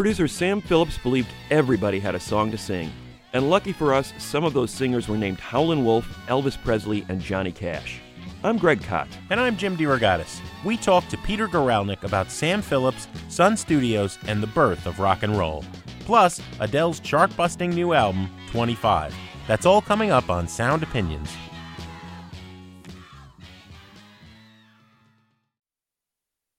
[0.00, 2.90] Producer Sam Phillips believed everybody had a song to sing.
[3.34, 7.20] And lucky for us, some of those singers were named Howlin' Wolf, Elvis Presley, and
[7.20, 8.00] Johnny Cash.
[8.42, 9.08] I'm Greg Kot.
[9.28, 10.40] And I'm Jim DeRogatis.
[10.64, 15.22] We talked to Peter Guralnick about Sam Phillips, Sun Studios, and the birth of rock
[15.22, 15.66] and roll.
[16.06, 19.14] Plus, Adele's chart busting new album, 25.
[19.46, 21.28] That's all coming up on Sound Opinions.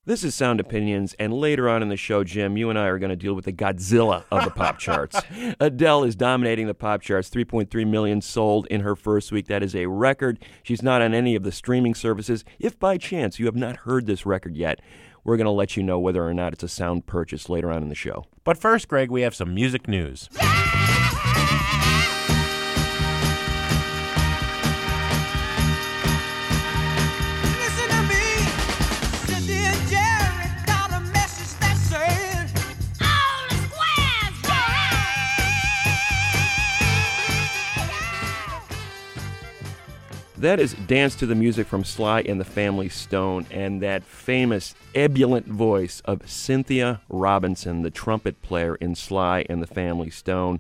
[0.04, 2.98] This is Sound Opinions, and later on in the show, Jim, you and I are
[2.98, 5.22] going to deal with the Godzilla of the pop charts.
[5.60, 9.46] Adele is dominating the pop charts, 3.3 million sold in her first week.
[9.46, 10.44] That is a record.
[10.64, 12.44] She's not on any of the streaming services.
[12.58, 14.82] If by chance you have not heard this record yet,
[15.24, 17.84] we're going to let you know whether or not it's a sound purchase later on
[17.84, 18.26] in the show.
[18.44, 20.30] But first, Greg, we have some music news.
[20.32, 20.61] Listen
[40.42, 44.74] That is Dance to the Music from Sly and the Family Stone and that famous
[44.96, 50.60] ebullient voice of Cynthia Robinson, the trumpet player in Sly and the Family Stone.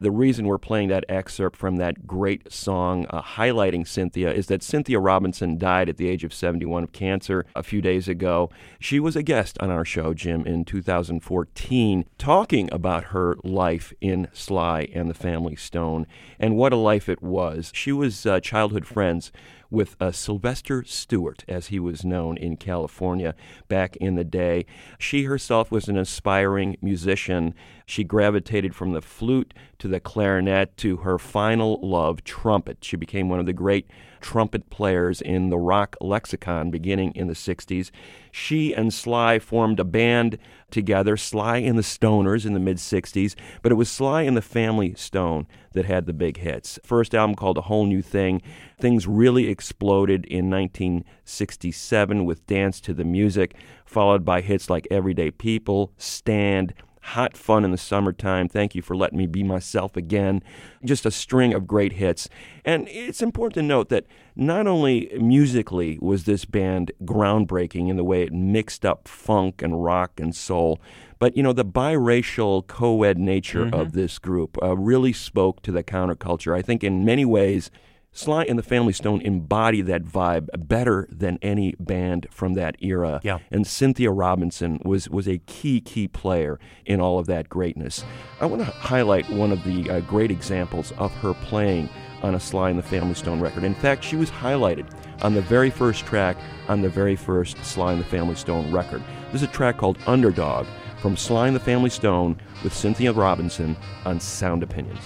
[0.00, 4.62] The reason we're playing that excerpt from that great song uh, highlighting Cynthia is that
[4.62, 8.48] Cynthia Robinson died at the age of 71 of cancer a few days ago.
[8.78, 14.28] She was a guest on our show, Jim, in 2014, talking about her life in
[14.32, 16.06] Sly and the Family Stone
[16.38, 17.72] and what a life it was.
[17.74, 19.32] She was uh, childhood friends
[19.70, 23.34] with uh, Sylvester Stewart, as he was known in California
[23.68, 24.64] back in the day.
[24.98, 27.54] She herself was an aspiring musician.
[27.86, 32.78] She gravitated from the flute to the clarinet to her final love, trumpet.
[32.82, 33.88] She became one of the great
[34.20, 37.90] trumpet players in the rock lexicon beginning in the 60s.
[38.30, 40.38] She and Sly formed a band
[40.70, 44.42] together, Sly and the Stoners in the mid 60s, but it was Sly and the
[44.42, 46.78] Family Stone that had the big hits.
[46.84, 48.42] First album called A Whole New Thing.
[48.80, 53.54] Things really exploded in 1967 with Dance to the Music,
[53.84, 56.74] followed by hits like Everyday People, Stand,
[57.08, 60.42] Hot Fun in the Summertime, Thank You for Letting Me Be Myself Again.
[60.84, 62.28] Just a string of great hits.
[62.64, 64.04] And it's important to note that
[64.36, 69.82] not only musically was this band groundbreaking in the way it mixed up funk and
[69.82, 70.80] rock and soul,
[71.18, 75.82] but you know the biracial co-ed nature of this group uh, really spoke to the
[75.82, 76.56] counterculture.
[76.56, 77.70] I think in many ways
[78.12, 83.20] Sly and the Family Stone embody that vibe better than any band from that era.
[83.22, 83.38] Yeah.
[83.50, 88.04] And Cynthia Robinson was, was a key, key player in all of that greatness.
[88.40, 91.88] I want to highlight one of the uh, great examples of her playing
[92.22, 93.62] on a Sly and the Family Stone record.
[93.62, 94.90] In fact, she was highlighted
[95.22, 96.36] on the very first track
[96.68, 99.02] on the very first Sly and the Family Stone record.
[99.32, 100.66] This is a track called Underdog
[101.00, 105.00] from Sly and the Family Stone with Cynthia Robinson on Sound Opinions.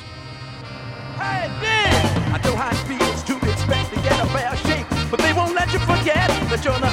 [2.44, 5.78] How it feels to expect to get a fair shake, but they won't let you
[5.80, 6.91] forget that you're the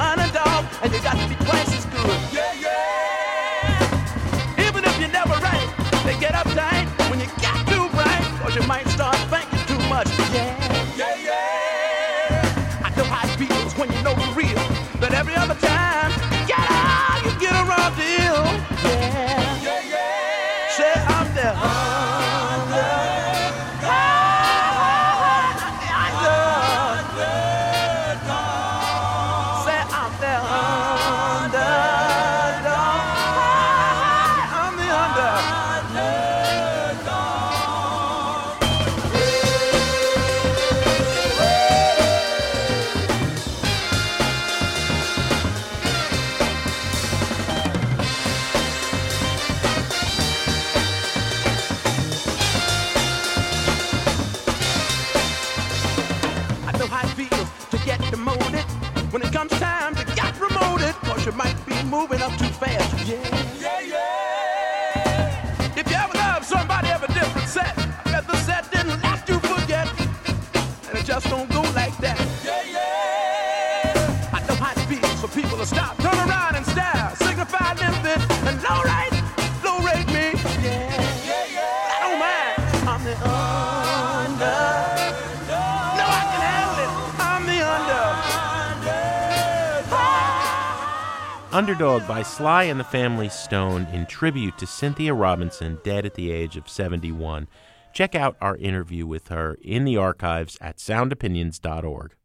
[91.59, 96.31] Underdog by Sly and the Family Stone in tribute to Cynthia Robinson, dead at the
[96.31, 97.49] age of 71.
[97.91, 102.15] Check out our interview with her in the archives at soundopinions.org.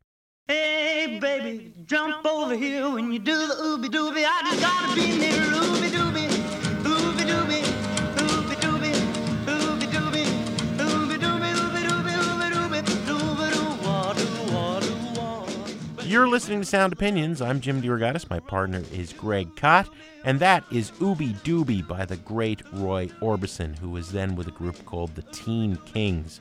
[0.46, 4.24] Hey, baby, jump over here when you do the ooby dooby.
[4.24, 6.03] I just gotta be near ooby dooby,
[16.14, 17.42] You're listening to Sound Opinions.
[17.42, 18.30] I'm Jim DeRogatis.
[18.30, 19.88] My partner is Greg Kot.
[20.22, 24.52] And that is Ooby Dooby by the great Roy Orbison, who was then with a
[24.52, 26.38] group called the Teen Kings.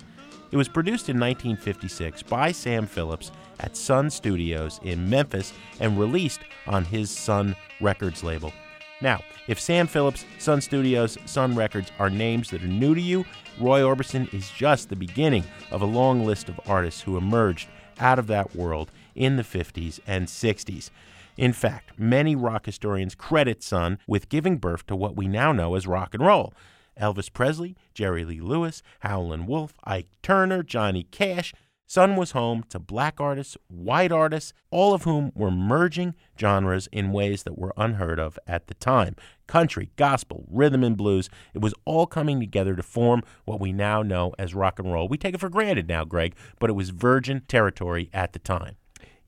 [0.51, 3.31] It was produced in 1956 by Sam Phillips
[3.61, 8.53] at Sun Studios in Memphis and released on his Sun Records label.
[9.01, 13.25] Now, if Sam Phillips, Sun Studios, Sun Records are names that are new to you,
[13.59, 18.19] Roy Orbison is just the beginning of a long list of artists who emerged out
[18.19, 20.89] of that world in the 50s and 60s.
[21.37, 25.75] In fact, many rock historians credit Sun with giving birth to what we now know
[25.75, 26.53] as rock and roll.
[26.99, 31.53] Elvis Presley, Jerry Lee Lewis, Howlin' Wolf, Ike Turner, Johnny Cash.
[31.85, 37.11] Sun was home to black artists, white artists, all of whom were merging genres in
[37.11, 39.15] ways that were unheard of at the time.
[39.47, 44.01] Country, gospel, rhythm and blues, it was all coming together to form what we now
[44.01, 45.07] know as rock and roll.
[45.07, 48.75] We take it for granted now, Greg, but it was virgin territory at the time.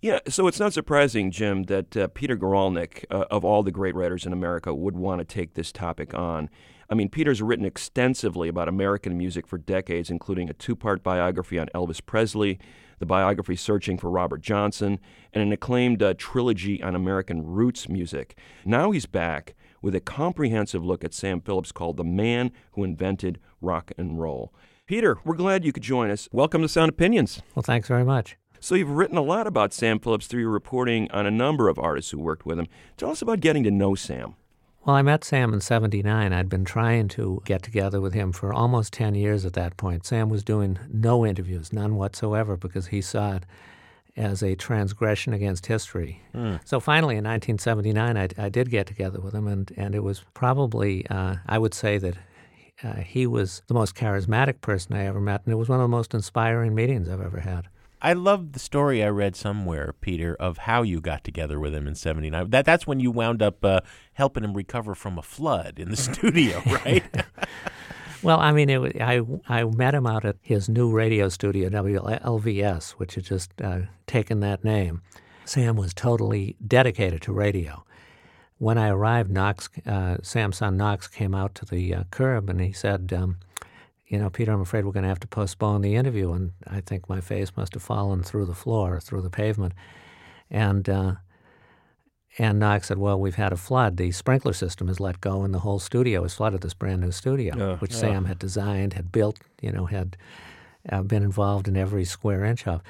[0.05, 3.95] Yeah, so it's not surprising, Jim, that uh, Peter Guralnick, uh, of all the great
[3.95, 6.47] writers in America, would want to take this topic on.
[6.91, 11.57] I mean, Peter's written extensively about American music for decades, including a two part biography
[11.57, 12.59] on Elvis Presley,
[12.99, 14.99] the biography Searching for Robert Johnson,
[15.33, 18.37] and an acclaimed uh, trilogy on American roots music.
[18.63, 23.39] Now he's back with a comprehensive look at Sam Phillips called The Man Who Invented
[23.59, 24.53] Rock and Roll.
[24.85, 26.29] Peter, we're glad you could join us.
[26.31, 27.41] Welcome to Sound Opinions.
[27.55, 28.37] Well, thanks very much.
[28.65, 31.77] So you've written a lot about Sam Phillips through your reporting on a number of
[31.77, 32.67] artists who worked with him.
[32.97, 34.37] Tell us about getting to know Sam.
[34.83, 36.33] Well, I met Sam in 79.
[36.33, 40.03] I'd been trying to get together with him for almost 10 years at that point.
[40.03, 43.43] Sam was doing no interviews, none whatsoever, because he saw it
[44.17, 46.23] as a transgression against history.
[46.65, 50.23] So finally, in 1979, I, I did get together with him, and, and it was
[50.33, 52.15] probably, uh, I would say that
[52.83, 55.83] uh, he was the most charismatic person I ever met, and it was one of
[55.83, 57.67] the most inspiring meetings I've ever had.
[58.05, 61.87] I love the story I read somewhere, Peter, of how you got together with him
[61.87, 62.51] in '79.
[62.51, 63.81] That that's when you wound up uh,
[64.13, 67.03] helping him recover from a flood in the studio, right?
[68.23, 71.69] Well, I mean, it, wa- I I met him out at his new radio studio,
[71.69, 75.03] WLVS, which had just uh, taken that name.
[75.45, 77.85] Sam was totally dedicated to radio.
[78.57, 82.59] When I arrived, Knox, uh, Sam's son Knox, came out to the uh, curb and
[82.61, 83.37] he said, um,
[84.07, 86.81] "You know, Peter, I'm afraid we're going to have to postpone the interview." And I
[86.81, 89.73] think my face must have fallen through the floor, through the pavement,
[90.49, 90.87] and.
[90.89, 91.15] Uh,
[92.37, 93.95] and Knox said, "Well, we've had a flood.
[93.95, 96.61] The sprinkler system is let go, and the whole studio is flooded.
[96.61, 100.17] This brand new studio, which Sam had designed, had built, you know, had
[100.89, 102.81] uh, been involved in every square inch of,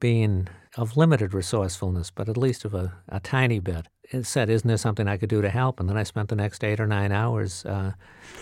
[0.00, 3.86] being of limited resourcefulness, but at least of a, a tiny bit."
[4.22, 6.64] Said, "Isn't there something I could do to help?" And then I spent the next
[6.64, 7.92] eight or nine hours uh,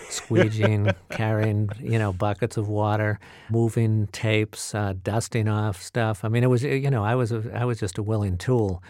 [0.09, 6.23] squeegeeing, carrying, you know, buckets of water, moving tapes, uh, dusting off stuff.
[6.23, 8.81] I mean, it was, you know, I was a, I was just a willing tool.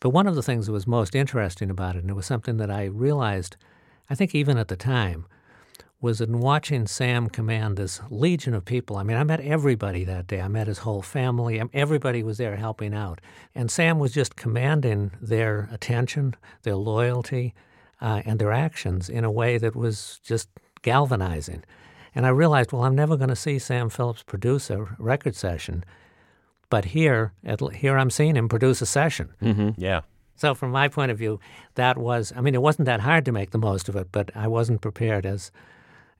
[0.00, 2.56] But one of the things that was most interesting about it, and it was something
[2.58, 3.56] that I realized,
[4.10, 5.26] I think even at the time,
[6.04, 8.98] was in watching Sam command this legion of people.
[8.98, 10.38] I mean, I met everybody that day.
[10.42, 11.58] I met his whole family.
[11.58, 13.22] Um, Everybody was there helping out.
[13.54, 17.54] And Sam was just commanding their attention, their loyalty,
[18.02, 20.50] uh, and their actions in a way that was just
[20.82, 21.64] galvanizing.
[22.14, 25.84] And I realized, well, I'm never going to see Sam Phillips produce a record session.
[26.68, 29.30] But here, at, here I'm seeing him produce a session.
[29.78, 30.02] yeah.
[30.36, 31.40] So from my point of view,
[31.76, 34.30] that was I mean it wasn't that hard to make the most of it, but
[34.34, 35.52] I wasn't prepared as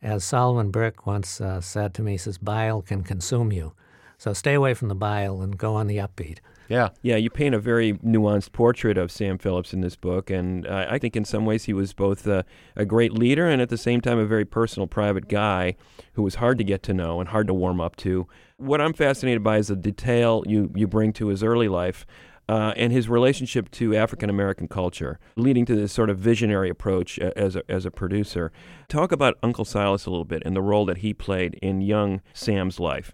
[0.03, 3.73] as Solomon Burke once uh, said to me, he says bile can consume you.
[4.19, 6.39] So stay away from the bile and go on the upbeat.
[6.69, 6.91] Yeah.
[7.03, 10.87] Yeah, you paint a very nuanced portrait of Sam Phillips in this book, and uh,
[10.89, 12.43] I think in some ways he was both uh,
[12.75, 15.77] a great leader and at the same time a very personal, private guy
[16.15, 18.27] who was hard to get to know and hard to warm up to.
[18.57, 22.07] What I'm fascinated by is the detail you, you bring to his early life.
[22.47, 27.19] Uh, and his relationship to African American culture, leading to this sort of visionary approach
[27.19, 28.53] as a, as a producer.
[28.89, 32.21] Talk about Uncle Silas a little bit and the role that he played in young
[32.35, 33.13] Sam's life.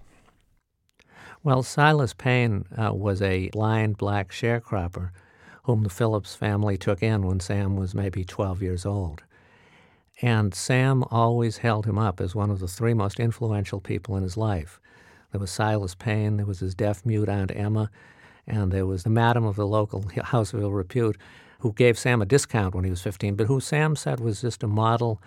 [1.42, 5.10] Well, Silas Payne uh, was a blind black sharecropper
[5.62, 9.22] whom the Phillips family took in when Sam was maybe 12 years old.
[10.20, 14.22] And Sam always held him up as one of the three most influential people in
[14.22, 14.80] his life.
[15.32, 17.90] There was Silas Payne, there was his deaf mute Aunt Emma,
[18.50, 21.16] And there was the madam of the local house of ill repute
[21.60, 24.62] who gave Sam a discount when he was 15, but who Sam said was just
[24.62, 25.22] a model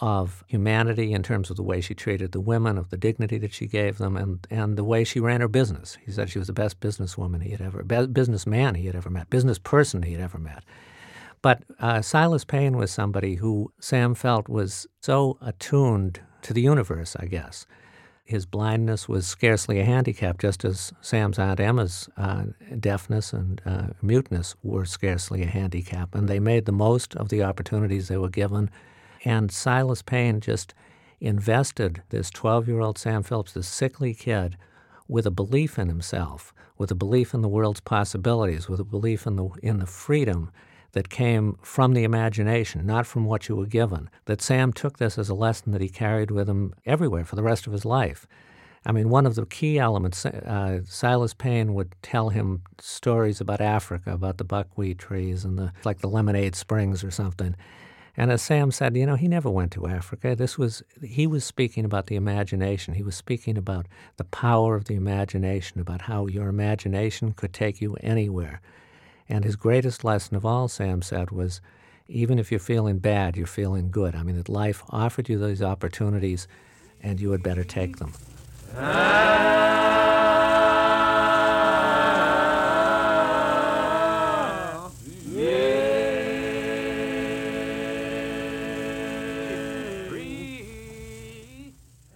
[0.00, 3.52] of humanity in terms of the way she treated the women, of the dignity that
[3.52, 5.98] she gave them, and, and the way she ran her business.
[6.04, 9.10] He said she was the best businesswoman he had ever, best businessman he had ever
[9.10, 10.64] met, business person he had ever met.
[11.42, 17.16] But uh, Silas Payne was somebody who Sam felt was so attuned to the universe,
[17.18, 17.66] I guess.
[18.24, 22.44] His blindness was scarcely a handicap, just as Sam's Aunt Emma's uh,
[22.78, 26.14] deafness and uh, muteness were scarcely a handicap.
[26.14, 28.70] And they made the most of the opportunities they were given.
[29.24, 30.72] And Silas Payne just
[31.20, 34.56] invested this 12 year old Sam Phillips, this sickly kid,
[35.08, 39.26] with a belief in himself, with a belief in the world's possibilities, with a belief
[39.26, 40.50] in the, in the freedom
[40.92, 44.10] that came from the imagination, not from what you were given.
[44.26, 47.42] That Sam took this as a lesson that he carried with him everywhere for the
[47.42, 48.26] rest of his life.
[48.84, 53.60] I mean, one of the key elements, uh, Silas Payne would tell him stories about
[53.60, 57.54] Africa, about the buckwheat trees and the like the lemonade springs or something.
[58.16, 60.34] And as Sam said, you know, he never went to Africa.
[60.36, 62.94] This was he was speaking about the imagination.
[62.94, 67.80] He was speaking about the power of the imagination, about how your imagination could take
[67.80, 68.60] you anywhere.
[69.28, 71.60] And his greatest lesson of all, Sam said, was
[72.08, 74.14] even if you're feeling bad, you're feeling good.
[74.14, 76.46] I mean, that life offered you these opportunities
[77.02, 78.12] and you had better take them.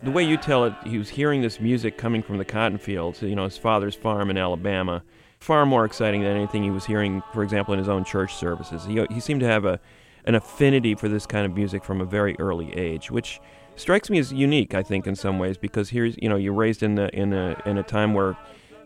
[0.03, 3.23] The way you tell it, he was hearing this music coming from the cotton fields,
[3.23, 5.03] you know, his father's farm in Alabama.
[5.39, 8.85] Far more exciting than anything he was hearing, for example, in his own church services.
[8.85, 9.79] He, he seemed to have a,
[10.25, 13.41] an affinity for this kind of music from a very early age, which
[13.77, 16.83] strikes me as unique, I think, in some ways, because here's, you know, you're raised
[16.83, 18.37] in, the, in, a, in a time where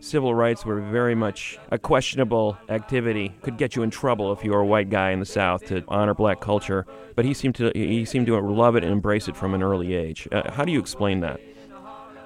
[0.01, 3.33] civil rights were very much a questionable activity.
[3.41, 5.83] Could get you in trouble if you were a white guy in the South to
[5.87, 6.85] honor black culture.
[7.15, 9.93] But he seemed to he seemed to love it and embrace it from an early
[9.93, 10.27] age.
[10.31, 11.39] Uh, how do you explain that?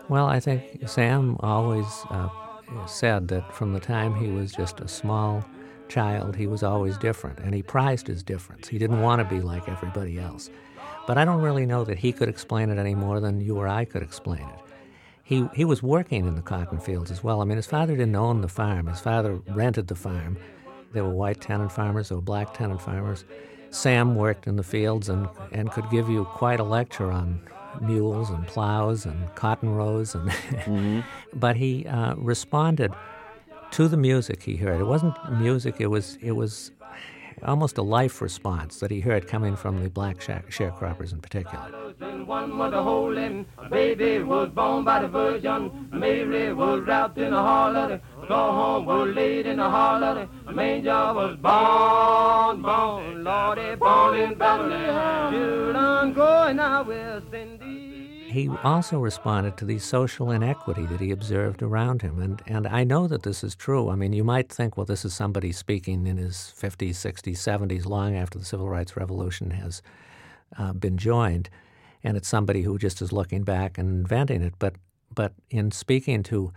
[0.08, 2.29] Well, I think Sam always uh,
[2.88, 5.45] said that from the time he was just a small
[5.88, 8.67] child, he was always different, and he prized his difference.
[8.67, 10.50] He didn't want to be like everybody else.
[11.07, 13.67] But I don't really know that he could explain it any more than you or
[13.67, 14.65] I could explain it
[15.25, 17.41] he, he was working in the cotton fields as well.
[17.41, 18.86] I mean, his father didn't own the farm.
[18.86, 20.38] His father rented the farm.
[20.93, 23.25] There were white tenant farmers, there were black tenant farmers.
[23.72, 27.41] Sam worked in the fields and, and could give you quite a lecture on
[27.82, 30.15] mules and plows and cotton rows.
[30.15, 31.00] And mm-hmm.
[31.34, 32.94] but he uh, responded
[33.72, 34.79] to the music he heard.
[34.79, 36.72] It wasn't music, it was, it was
[37.44, 41.94] almost a life response that he heard coming from the black sharecroppers in particular.
[42.25, 48.01] One was a holding, baby was born by the Virgin, Mary was wrapped in a
[48.27, 55.34] go home was laid in a holiday, manger was born, born, Lordy, born in Bethlehem,
[55.34, 56.88] children going out
[58.36, 62.22] he also responded to the social inequity that he observed around him.
[62.22, 63.89] And, and I know that this is true.
[63.89, 67.86] I mean, you might think, well, this is somebody speaking in his 50s, 60s, 70s,
[67.86, 69.82] long after the Civil Rights Revolution has
[70.58, 71.50] uh, been joined.
[72.03, 74.55] And it's somebody who just is looking back and inventing it.
[74.60, 74.75] But,
[75.13, 76.51] but in speaking to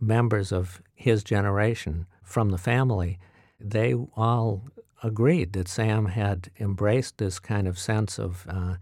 [0.00, 3.18] members of his generation from the family,
[3.60, 4.64] they all
[5.02, 8.46] agreed that Sam had embraced this kind of sense of.
[8.48, 8.74] Uh,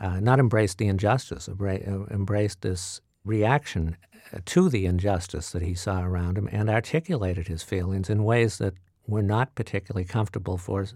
[0.00, 1.64] uh, not embraced the injustice, uh,
[2.10, 3.96] embraced this reaction
[4.32, 8.58] uh, to the injustice that he saw around him, and articulated his feelings in ways
[8.58, 8.74] that
[9.06, 10.86] were not particularly comfortable for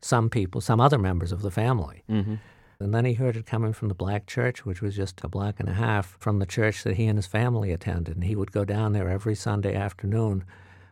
[0.00, 2.02] some people, some other members of the family.
[2.10, 2.34] Mm-hmm.
[2.82, 5.60] And then he heard it coming from the black church, which was just a block
[5.60, 8.16] and a half from the church that he and his family attended.
[8.16, 10.44] And he would go down there every Sunday afternoon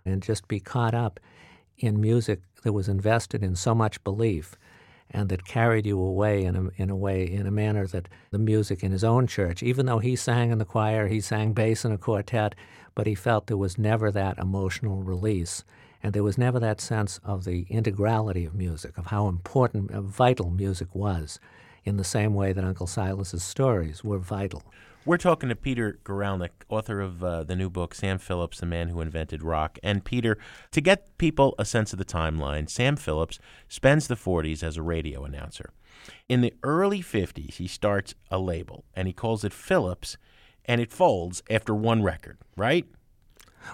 [0.05, 1.21] and just be caught up
[1.79, 4.57] in music that was invested in so much belief
[5.11, 8.39] and that carried you away in a, in a way, in a manner that the
[8.39, 11.85] music in his own church, even though he sang in the choir, he sang bass
[11.85, 12.55] in a quartet,
[12.95, 15.65] but he felt there was never that emotional release.
[16.03, 20.01] And there was never that sense of the integrality of music, of how important, uh,
[20.01, 21.41] vital music was,
[21.85, 24.63] in the same way that Uncle Silas's stories were vital.
[25.07, 28.91] We're talking to Peter Guralnick, author of uh, the new book, Sam Phillips, The Man
[28.91, 29.79] Who Invented Rock.
[29.83, 30.37] And Peter,
[30.73, 34.83] to get people a sense of the timeline, Sam Phillips spends the 40s as a
[34.83, 35.71] radio announcer.
[36.29, 40.19] In the early 50s, he starts a label, and he calls it Phillips,
[40.67, 42.87] and it folds after one record, right?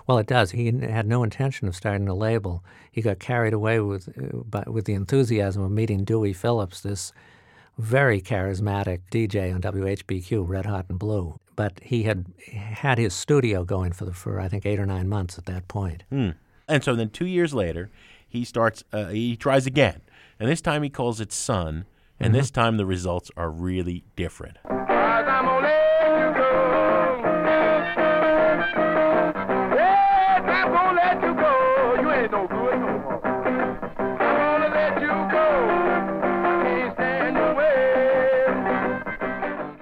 [0.07, 0.53] Well, it does.
[0.53, 2.65] He had no intention of starting a label.
[2.91, 7.13] He got carried away with, uh, by, with the enthusiasm of meeting Dewey Phillips, this
[7.79, 11.39] very charismatic DJ on WHBQ, Red Hot and Blue.
[11.55, 15.09] But he had had his studio going for the, for I think eight or nine
[15.09, 16.05] months at that point.
[16.11, 16.31] Hmm.
[16.69, 17.91] And so then two years later,
[18.29, 18.85] he starts.
[18.93, 20.03] Uh, he tries again,
[20.39, 21.87] and this time he calls it Sun.
[22.19, 24.57] And this time the results are really different.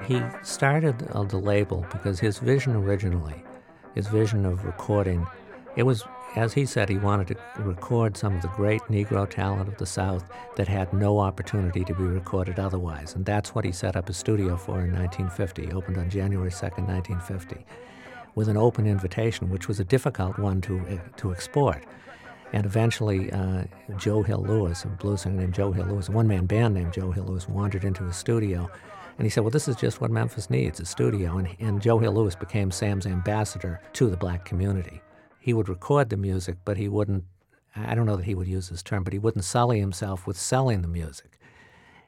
[0.06, 3.42] He started uh, the label because his vision originally,
[3.94, 5.26] his vision of recording,
[5.76, 6.04] it was,
[6.36, 9.86] as he said, he wanted to record some of the great Negro talent of the
[9.86, 13.14] South that had no opportunity to be recorded otherwise.
[13.14, 15.66] And that's what he set up his studio for in 1950.
[15.66, 17.64] He opened on January 2nd, 1950,
[18.34, 21.82] with an open invitation, which was a difficult one to, uh, to export.
[22.52, 23.64] And eventually, uh,
[23.96, 26.92] Joe Hill Lewis, a blues singer named Joe Hill Lewis, a one man band named
[26.92, 28.70] Joe Hill Lewis, wandered into his studio.
[29.18, 31.38] And he said, Well, this is just what Memphis needs a studio.
[31.38, 35.00] And, and Joe Hill Lewis became Sam's ambassador to the black community.
[35.40, 37.24] He would record the music, but he wouldn't,
[37.76, 40.38] I don't know that he would use this term, but he wouldn't sully himself with
[40.38, 41.38] selling the music.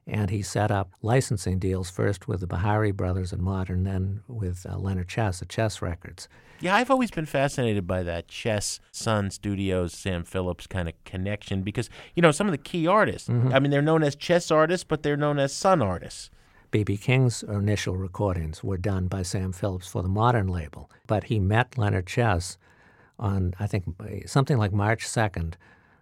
[0.09, 4.65] And he set up licensing deals first with the Bihari Brothers at Modern, then with
[4.65, 6.29] uh, Leonard Chess at Chess Records.
[6.61, 11.63] Yeah, I've always been fascinated by that Chess, Sun Studios, Sam Phillips kind of connection
[11.63, 14.85] because, you know, some of the key artists, I mean, they're known as chess artists,
[14.85, 16.31] but they're known as Sun artists.
[16.77, 16.99] B.B.
[16.99, 21.79] King's initial recordings were done by Sam Phillips for the Modern label, but he met
[21.79, 22.59] Leonard Chess
[23.19, 23.87] on, I think,
[24.27, 25.55] something like March 2nd,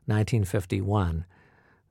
[0.07, 1.27] 1951.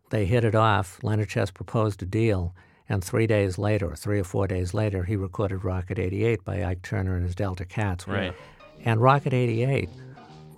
[0.10, 1.00] They hit it off.
[1.02, 2.54] Leonard Chess proposed a deal,
[2.90, 6.66] and three days later, or three or four days later, he recorded Rocket 88 by
[6.66, 8.06] Ike Turner and his Delta Cats.
[8.06, 8.36] Right.
[8.84, 9.88] And Rocket 88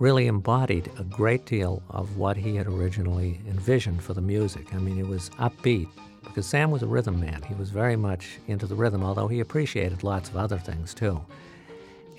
[0.00, 4.74] really embodied a great deal of what he had originally envisioned for the music.
[4.74, 5.88] I mean, it was upbeat
[6.26, 7.42] because Sam was a rhythm man.
[7.42, 11.20] He was very much into the rhythm, although he appreciated lots of other things too.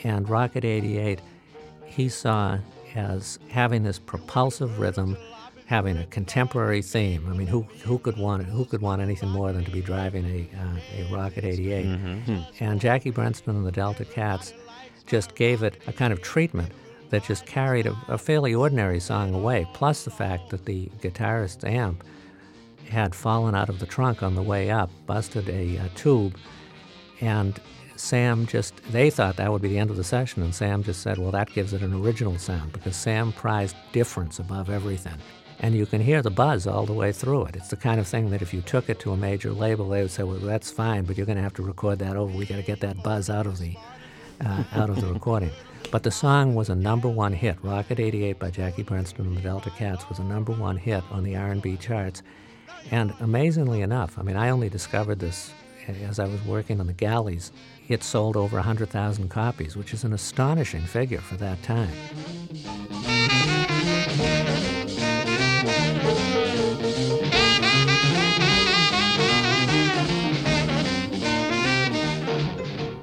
[0.04, 1.22] And Rocket 88,
[1.86, 2.58] he saw
[2.96, 5.18] as having this propulsive rhythm,
[5.66, 7.28] having a contemporary theme.
[7.30, 10.26] I mean, who, who could want who could want anything more than to be driving
[10.26, 11.86] a, uh, a Rocket 88?
[12.60, 14.54] And Jackie Brenston and the Delta Cats
[15.06, 16.72] just gave it a kind of treatment
[17.10, 21.64] that just carried a, a fairly ordinary song away, plus the fact that the guitarist's
[21.64, 22.04] amp
[22.90, 26.38] had fallen out of the trunk on the way up, busted a, a tube,
[27.22, 27.60] and
[27.96, 31.02] Sam just, they thought that would be the end of the session, and Sam just
[31.02, 35.18] said, well, that gives it an original sound because Sam prized difference above everything.
[35.60, 37.56] And you can hear the buzz all the way through it.
[37.56, 40.02] It's the kind of thing that if you took it to a major label, they
[40.04, 42.36] would say, well, that's fine, but you're going to have to record that over.
[42.38, 43.76] we got to get that buzz out of the,
[44.46, 45.50] uh, out of the recording.
[45.90, 47.58] But the song was a number one hit.
[47.64, 51.24] Rocket 88 by Jackie Brenston and the Delta Cats was a number one hit on
[51.24, 52.22] the R&B charts.
[52.92, 55.52] And amazingly enough, I mean, I only discovered this
[55.88, 57.52] as I was working on the galleys.
[57.88, 61.92] It sold over 100,000 copies, which is an astonishing figure for that time.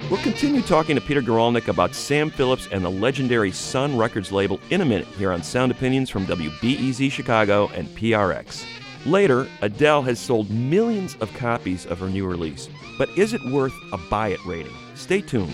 [0.09, 4.59] We'll continue talking to Peter Guralnick about Sam Phillips and the legendary Sun Records label
[4.69, 8.65] in a minute here on Sound Opinions from WBEZ Chicago and PRX.
[9.05, 12.69] Later, Adele has sold millions of copies of her new release.
[12.97, 14.73] But is it worth a buy it rating?
[14.95, 15.53] Stay tuned.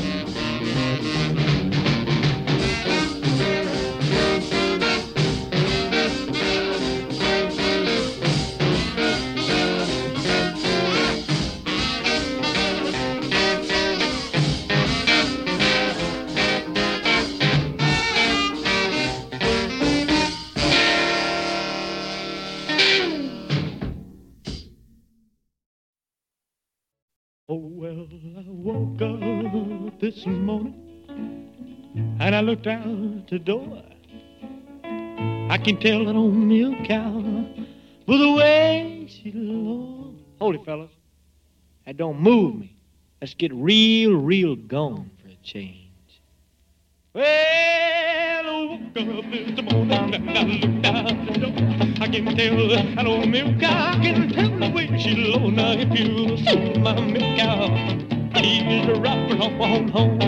[30.23, 33.81] This morning and I looked out the door.
[34.83, 37.11] I can tell that old milk cow
[38.05, 40.21] with the way she looks.
[40.37, 40.91] Hold it, fellas.
[41.87, 42.75] That don't move me.
[43.19, 46.21] Let's get real, real gone for a change.
[47.15, 51.99] Well, I woke up this morning and I looked out the door.
[51.99, 53.93] I can tell that old milk cow.
[53.93, 55.49] I can tell the way she low.
[55.49, 60.19] Now if you see my milk cow, on home.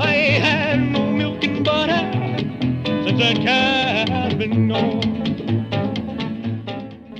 [0.00, 2.10] I had no milk and butter
[3.04, 3.20] since
[4.36, 4.68] been.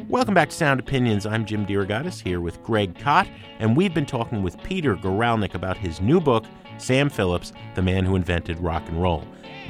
[0.09, 1.27] Welcome back to Sound Opinions.
[1.27, 3.29] I'm Jim DeRogatis here with Greg Kot,
[3.61, 6.45] and we've been talking with Peter Guralnick about his new book,
[6.79, 9.25] Sam Phillips, The Man Who Invented Rock and Roll.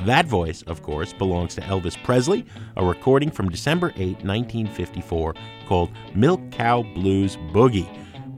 [0.07, 5.35] That voice, of course, belongs to Elvis Presley, a recording from December 8, 1954,
[5.67, 7.89] called Milk Cow Blues Boogie.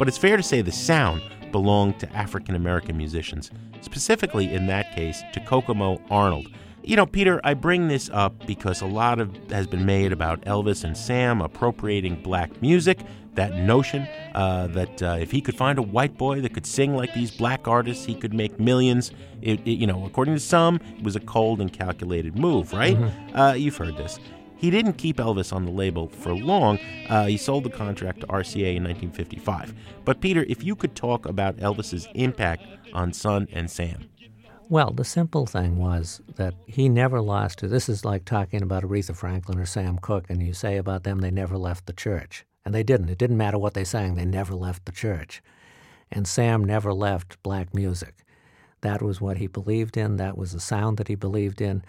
[0.01, 1.21] But it's fair to say the sound
[1.53, 3.51] belonged to African American musicians,
[3.83, 6.49] specifically in that case to Kokomo Arnold.
[6.83, 10.41] You know, Peter, I bring this up because a lot of has been made about
[10.47, 13.01] Elvis and Sam appropriating black music.
[13.35, 16.97] That notion uh, that uh, if he could find a white boy that could sing
[16.97, 19.13] like these black artists, he could make millions.
[19.43, 22.97] It, it, you know, according to some, it was a cold and calculated move, right?
[22.97, 23.37] Mm-hmm.
[23.37, 24.19] Uh, you've heard this.
[24.61, 26.79] He didn't keep Elvis on the label for long.
[27.09, 29.73] Uh, he sold the contract to RCA in 1955.
[30.05, 34.11] But Peter, if you could talk about Elvis's impact on Sun and Sam.
[34.69, 38.83] Well, the simple thing was that he never lost to this is like talking about
[38.83, 42.45] Aretha Franklin or Sam Cooke, and you say about them they never left the church.
[42.63, 43.09] And they didn't.
[43.09, 45.41] It didn't matter what they sang, they never left the church.
[46.13, 48.27] And Sam never left black music.
[48.83, 51.83] That was what he believed in, that was the sound that he believed in.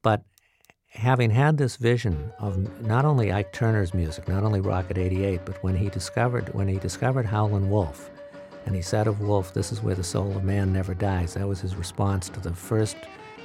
[0.00, 0.22] But
[0.88, 5.62] having had this vision of not only Ike Turner's music, not only Rocket 88, but
[5.62, 8.10] when he discovered when he discovered Howlin' Wolf,
[8.66, 11.34] and he said of Wolf, This is where the soul of man never dies.
[11.34, 12.96] That was his response to the first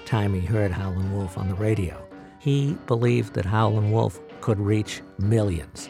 [0.05, 2.05] time he heard Howlin' Wolf on the radio.
[2.39, 5.87] He believed that Howlin' Wolf could reach millions,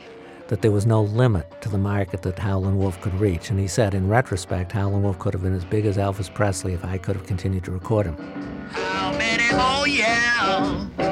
[0.48, 3.50] that there was no limit to the market that Howlin' Wolf could reach.
[3.50, 6.74] And he said, in retrospect, Howlin' Wolf could have been as big as Elvis Presley
[6.74, 8.18] if I could have continued to record him.
[8.70, 11.03] How many more, yeah?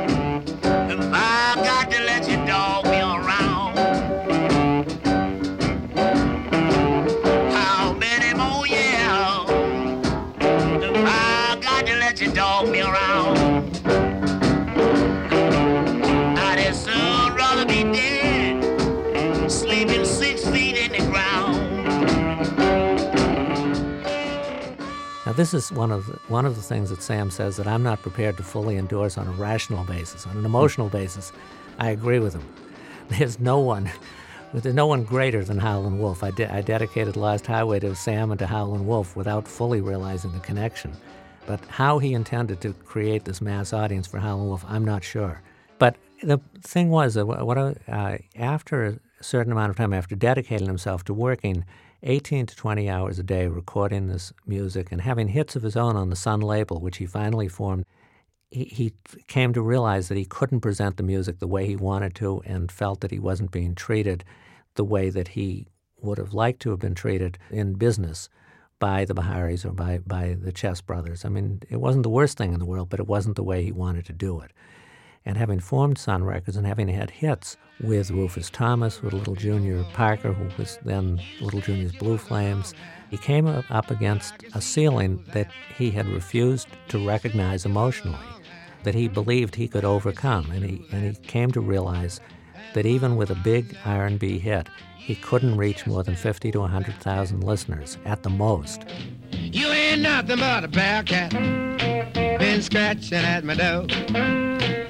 [25.42, 28.04] This is one of the, one of the things that Sam says that I'm not
[28.04, 30.28] prepared to fully endorse on a rational basis.
[30.28, 31.32] On an emotional basis,
[31.80, 32.48] I agree with him.
[33.10, 33.90] There's no one,
[34.54, 36.24] there's no one greater than Howlin' Wolf.
[36.24, 40.32] I, de- I dedicated Lost Highway to Sam and to Howlin' Wolf without fully realizing
[40.32, 40.94] the connection.
[41.48, 45.42] But how he intended to create this mass audience for Howlin' Wolf, I'm not sure.
[45.80, 50.16] But the thing was that what I, uh, after a certain amount of time, after
[50.16, 51.66] dedicating himself to working
[52.04, 55.96] 18 to 20 hours a day recording this music and having hits of his own
[55.96, 57.86] on the Sun label, which he finally formed,
[58.50, 58.94] he, he
[59.28, 62.72] came to realize that he couldn't present the music the way he wanted to and
[62.72, 64.24] felt that he wasn't being treated
[64.76, 65.68] the way that he
[66.02, 68.30] would have liked to have been treated in business
[68.80, 71.24] by the Biharis or by, by the Chess brothers.
[71.24, 73.64] I mean, it wasn't the worst thing in the world, but it wasn't the way
[73.64, 74.52] he wanted to do it.
[75.26, 79.84] And having formed Sun Records and having had hits with Rufus Thomas, with Little Junior
[79.94, 82.74] Parker, who was then Little Junior's Blue Flames,
[83.10, 88.18] he came up against a ceiling that he had refused to recognize emotionally,
[88.84, 90.50] that he believed he could overcome.
[90.52, 92.20] And he, and he came to realize
[92.74, 97.44] that even with a big R&B hit, he couldn't reach more than 50 to 100,000
[97.44, 98.86] listeners at the most.
[99.92, 102.40] You ain't nothing but a bellcat.
[102.40, 103.88] Been scratching at my door.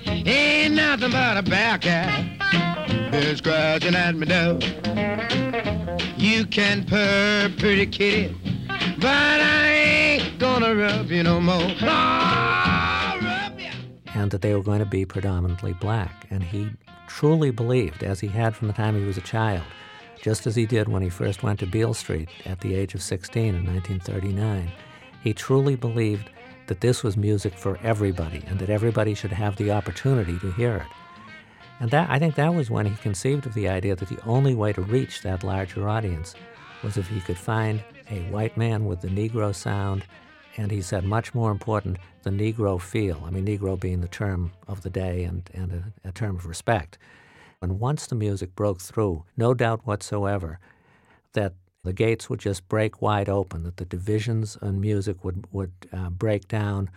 [0.06, 3.10] Ain't nothing but a bellcat.
[3.10, 4.60] Been scratching at my door.
[6.18, 8.38] You can purr, pretty kitty,
[9.00, 11.56] but I ain't gonna rub you no more.
[11.56, 13.72] Oh, ya.
[14.14, 16.28] and that they were going to be predominantly black.
[16.30, 16.70] And he
[17.08, 19.64] truly believed, as he had from the time he was a child,
[20.22, 23.02] just as he did when he first went to Beale Street at the age of
[23.02, 24.72] 16 in 1939,
[25.22, 26.30] he truly believed
[26.68, 30.78] that this was music for everybody and that everybody should have the opportunity to hear
[30.78, 30.88] it.
[31.80, 34.54] And that I think that was when he conceived of the idea that the only
[34.54, 36.36] way to reach that larger audience
[36.84, 40.06] was if he could find a white man with the Negro sound,
[40.58, 43.24] and he said, much more important, the Negro feel.
[43.26, 45.72] I mean, Negro being the term of the day and, and
[46.04, 46.98] a, a term of respect.
[47.62, 50.60] And once the music broke through, no doubt whatsoever
[51.34, 51.54] that
[51.84, 56.10] the gates would just break wide open, that the divisions in music would, would uh,
[56.10, 56.90] break down,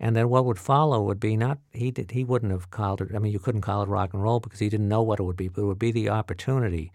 [0.00, 3.08] and then what would follow would be not he did he wouldn't have called it.
[3.14, 5.24] I mean, you couldn't call it rock and roll because he didn't know what it
[5.24, 6.92] would be, but it would be the opportunity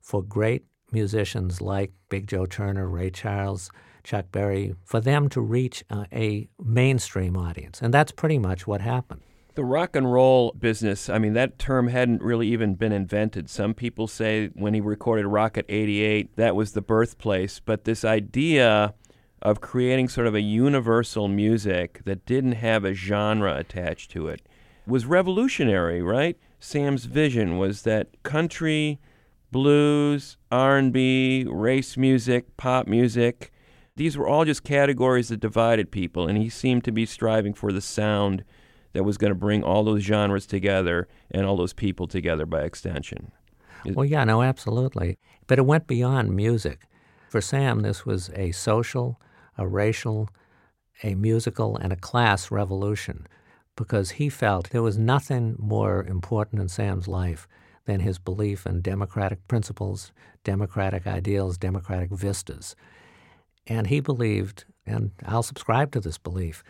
[0.00, 3.70] for great musicians like Big Joe Turner, Ray Charles,
[4.02, 8.80] Chuck Berry, for them to reach uh, a mainstream audience, and that's pretty much what
[8.80, 9.20] happened.
[9.54, 13.50] The rock and roll business, I mean, that term hadn't really even been invented.
[13.50, 17.60] Some people say when he recorded Rocket 88, that was the birthplace.
[17.60, 18.94] But this idea
[19.42, 24.42] of creating sort of a universal music that didn't have a genre attached to it
[24.86, 26.38] was revolutionary, right?
[26.58, 29.00] Sam's vision was that country,
[29.50, 33.50] blues, R&B, race music, pop music,
[33.96, 37.72] these were all just categories that divided people and he seemed to be striving for
[37.72, 38.44] the sound
[38.92, 42.62] that was going to bring all those genres together and all those people together by
[42.62, 43.32] extension.
[43.84, 45.18] Well, yeah, no, absolutely.
[45.46, 46.82] But it went beyond music.
[47.28, 49.20] For Sam, this was a social,
[49.56, 50.28] a racial,
[51.02, 53.26] a musical, and a class revolution
[53.76, 57.48] because he felt there was nothing more important in Sam's life
[57.86, 60.12] than his belief in democratic principles,
[60.44, 62.76] democratic ideals, democratic vistas.
[63.66, 66.62] And he believed, and I'll subscribe to this belief,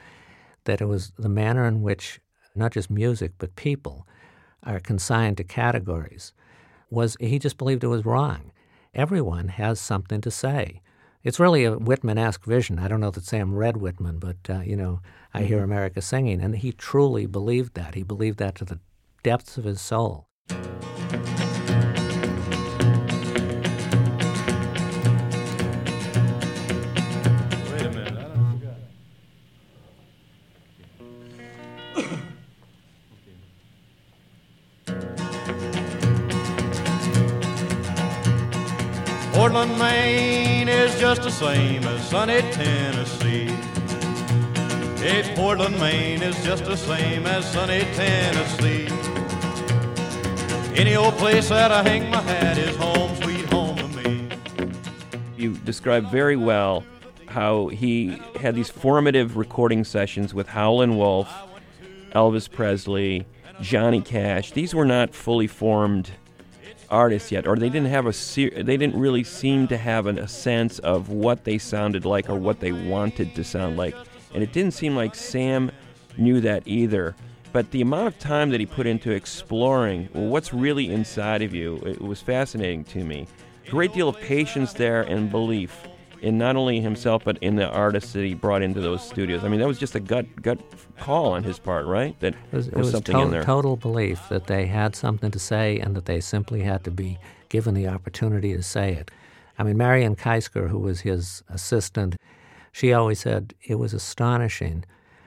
[0.64, 2.20] that it was the manner in which
[2.54, 4.06] not just music but people
[4.62, 6.32] are consigned to categories
[6.90, 8.52] was he just believed it was wrong.
[8.94, 10.82] Everyone has something to say.
[11.22, 12.78] It's really a Whitman-esque vision.
[12.78, 15.00] I don't know that Sam read Whitman, but uh, you know,
[15.32, 17.94] I hear America singing, and he truly believed that.
[17.94, 18.80] He believed that to the
[19.22, 20.29] depths of his soul.
[41.30, 43.46] The same as sunny Tennessee.
[44.96, 48.88] Hey, Portland, Maine is just the same as sunny Tennessee.
[50.74, 54.28] Any old place that I hang my hat is home, sweet home to me.
[55.36, 56.84] You describe very well
[57.26, 61.32] how he had these formative recording sessions with Howlin' Wolf,
[62.12, 63.24] Elvis Presley,
[63.60, 64.50] Johnny Cash.
[64.50, 66.10] These were not fully formed
[66.90, 70.18] artists yet, or they didn't have a ser- they didn't really seem to have an,
[70.18, 73.94] a sense of what they sounded like or what they wanted to sound like,
[74.35, 75.70] and it didn't seem like Sam
[76.16, 77.14] knew that either.
[77.53, 81.53] But the amount of time that he put into exploring well, what's really inside of
[81.53, 83.26] you, it was fascinating to me.
[83.68, 85.87] Great deal of patience there and belief
[86.22, 89.42] in not only himself but in the artists that he brought into those studios.
[89.44, 90.59] I mean, that was just a gut gut
[90.98, 92.18] call on his part, right?
[92.20, 93.42] That It was, it there was was something to- in there.
[93.44, 97.18] total belief that they had something to say and that they simply had to be
[97.48, 99.11] given the opportunity to say it.
[99.59, 102.16] I mean, Marion Keisker, who was his assistant,
[102.72, 104.85] she always said it was astonishing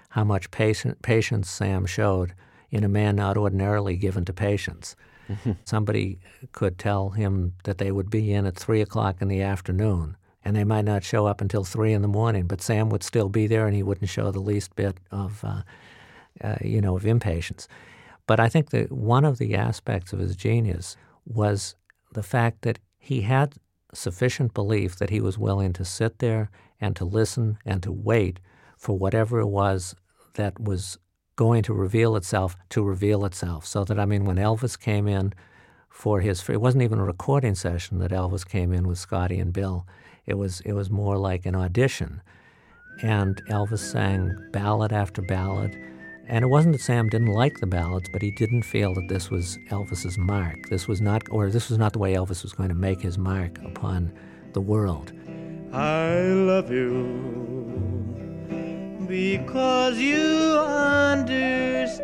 [0.10, 2.34] how much patient, patience Sam showed
[2.72, 4.96] in a man not ordinarily given to patience.
[5.66, 6.20] Somebody
[6.52, 10.56] could tell him that they would be in at 3 o'clock in the afternoon, and
[10.56, 13.48] they might not show up until 3 in the morning, but Sam would still be
[13.48, 15.62] there and he wouldn't show the least bit of, uh,
[16.42, 17.68] uh, you know, of impatience.
[18.28, 21.76] But I think that one of the aspects of his genius was
[22.14, 23.56] the fact that he had
[23.94, 28.40] sufficient belief that he was willing to sit there and to listen and to wait
[28.78, 29.96] for whatever it was
[30.34, 30.98] that was
[31.36, 33.66] going to reveal itself to reveal itself.
[33.66, 35.34] So that, I mean, when Elvis came in
[35.90, 39.54] for his, it wasn't even a recording session that Elvis came in with Scotty and
[39.54, 39.88] Bill.
[40.26, 42.22] It was, it was more like an audition.
[43.02, 45.76] And Elvis sang ballad after ballad.
[46.28, 49.30] And it wasn't that Sam didn't like the ballads, but he didn't feel that this
[49.30, 50.70] was Elvis's mark.
[50.70, 53.18] This was not, or this was not the way Elvis was going to make his
[53.18, 54.14] mark upon
[54.54, 55.12] the world.
[55.74, 57.34] I love you
[59.08, 61.98] because you understand,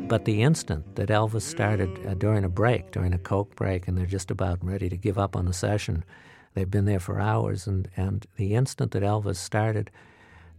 [0.07, 3.97] But the instant that Elvis started uh, during a break, during a Coke break, and
[3.97, 6.05] they're just about ready to give up on the session,
[6.53, 9.89] they've been there for hours, and, and the instant that Elvis started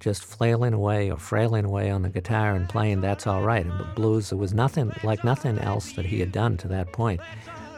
[0.00, 3.94] just flailing away or frailing away on the guitar and playing That's All Right, and
[3.94, 7.20] blues, there was nothing like nothing else that he had done to that point.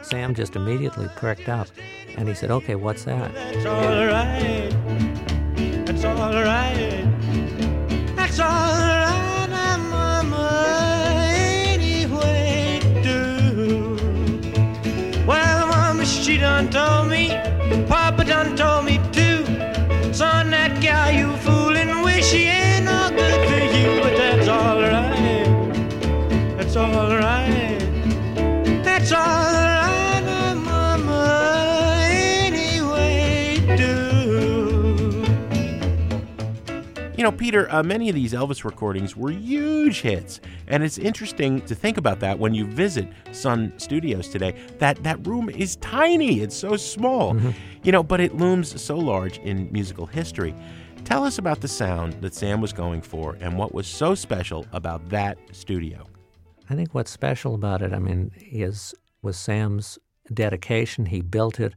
[0.07, 1.67] Sam just immediately perked up,
[2.15, 3.33] and he said, Okay, what's that?
[3.33, 4.69] That's all right.
[5.85, 7.03] That's all right.
[8.15, 11.25] That's all right, Mama.
[11.27, 13.97] Anyway, do.
[15.27, 17.27] Well, Mama, she done told me.
[17.89, 19.43] Papa done told me too.
[20.13, 24.01] Son, that gal you fooling with, she ain't no good for you.
[24.01, 26.55] But that's all right.
[26.57, 27.16] That's all right.
[37.17, 41.61] You know, Peter, uh, many of these Elvis recordings were huge hits, and it's interesting
[41.61, 44.53] to think about that when you visit Sun Studios today.
[44.77, 47.35] That that room is tiny; it's so small,
[47.81, 50.53] you know, but it looms so large in musical history.
[51.05, 54.67] Tell us about the sound that Sam was going for, and what was so special
[54.71, 56.05] about that studio.
[56.69, 59.97] I think what's special about it, I mean, is was Sam's
[60.31, 61.07] dedication.
[61.07, 61.73] He built it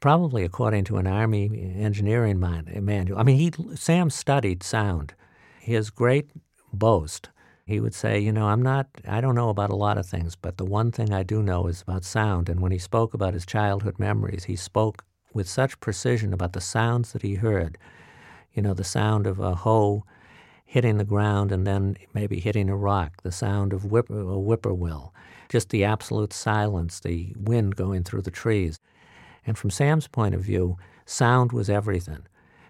[0.00, 3.18] probably according to an army engineering man- manual.
[3.18, 5.14] I mean, he Sam studied sound.
[5.60, 6.30] His great
[6.72, 7.30] boast,
[7.66, 10.36] he would say, you know, I'm not, I don't know about a lot of things,
[10.36, 12.48] but the one thing I do know is about sound.
[12.48, 16.60] And when he spoke about his childhood memories, he spoke with such precision about the
[16.60, 17.78] sounds that he heard.
[18.52, 20.04] You know, the sound of a hoe
[20.64, 25.14] hitting the ground and then maybe hitting a rock, the sound of whip, a whippoorwill,
[25.48, 28.78] just the absolute silence, the wind going through the trees.
[29.46, 32.26] And from Sam's point of view, sound was everything.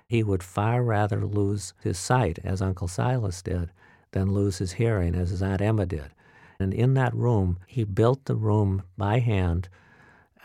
[0.07, 3.71] He would far rather lose his sight, as Uncle Silas did,
[4.13, 6.11] than lose his hearing, as his Aunt Emma did.
[6.59, 9.69] And in that room, he built the room by hand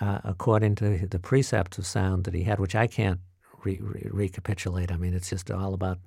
[0.02, 3.20] uh, according to the precepts of sound that he had, which I can't
[3.64, 4.92] re- re- recapitulate.
[4.92, 6.00] I mean, it's just all about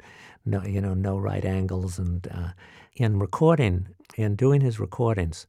[0.45, 1.99] no, you know, no right angles.
[1.99, 2.49] And uh,
[2.95, 5.47] in recording, in doing his recordings,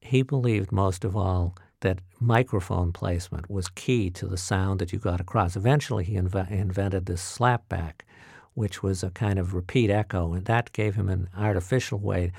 [0.00, 4.98] he believed most of all that microphone placement was key to the sound that you
[4.98, 5.54] got across.
[5.54, 8.00] Eventually, he inve- invented this slapback,
[8.54, 12.32] which was a kind of repeat echo, and that gave him an artificial way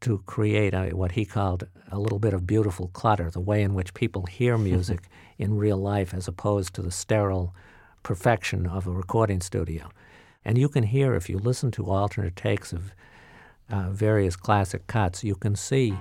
[0.00, 3.72] to create a, what he called a little bit of beautiful clutter, the way in
[3.72, 7.54] which people hear music in real life as opposed to the sterile
[8.02, 9.88] perfection of a recording studio.
[10.44, 12.92] And you can hear, if you listen to alternate takes of
[13.70, 15.96] uh, various classic cuts, you can see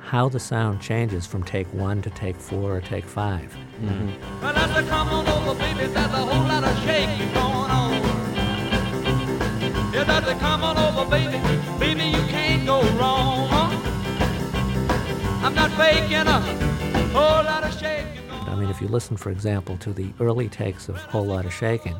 [0.00, 3.42] how the sound changes from take one to take four or take 5
[3.80, 4.42] mm-hmm.
[4.42, 7.92] Well, as I over, baby, there's a whole lot of shaking going on.
[9.92, 11.38] Yeah, that's a come on over, baby.
[11.78, 13.48] Baby, you can't go wrong.
[15.42, 16.40] I'm not faking a
[17.12, 18.30] whole lot of shaking.
[18.30, 21.52] I mean, if you listen, for example, to the early takes of Whole Lot of
[21.52, 21.96] Shaking,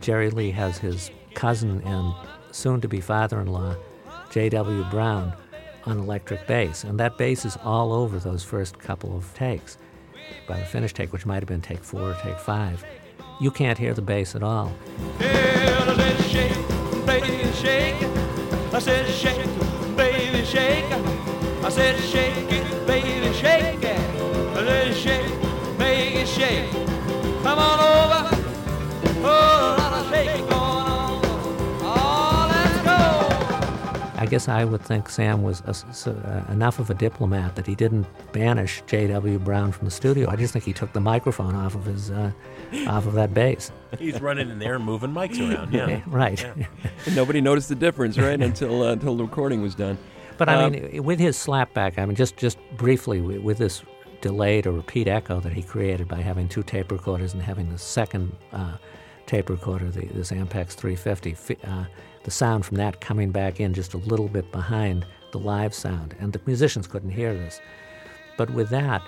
[0.00, 2.14] Jerry Lee has his cousin and
[2.50, 3.76] soon to be father in law,
[4.30, 4.84] J.W.
[4.90, 5.32] Brown,
[5.86, 6.84] on electric bass.
[6.84, 9.78] And that bass is all over those first couple of takes.
[10.46, 12.84] By the finished take, which might have been take four or take five,
[13.40, 14.72] you can't hear the bass at all.
[15.20, 17.42] Yeah, I said shake, baby,
[34.32, 37.74] guess I would think Sam was a, s- uh, enough of a diplomat that he
[37.74, 39.38] didn't banish J.W.
[39.38, 40.30] Brown from the studio.
[40.30, 42.32] I just think he took the microphone off of his, uh,
[42.88, 43.70] off of that bass.
[43.98, 45.74] He's running in there and moving mics around.
[45.74, 46.00] Yeah.
[46.06, 46.42] right.
[47.06, 49.98] And nobody noticed the difference, right, until uh, until the recording was done.
[50.38, 53.82] But I Uh, mean, with his slapback, I mean, just just briefly with, with this
[54.22, 57.78] delayed or repeat echo that he created by having two tape recorders and having the
[57.78, 58.76] second uh,
[59.26, 61.84] tape recorder, the, this Ampex 350, uh,
[62.24, 66.14] the sound from that coming back in just a little bit behind the live sound,
[66.20, 67.60] and the musicians couldn't hear this.
[68.36, 69.02] But with that,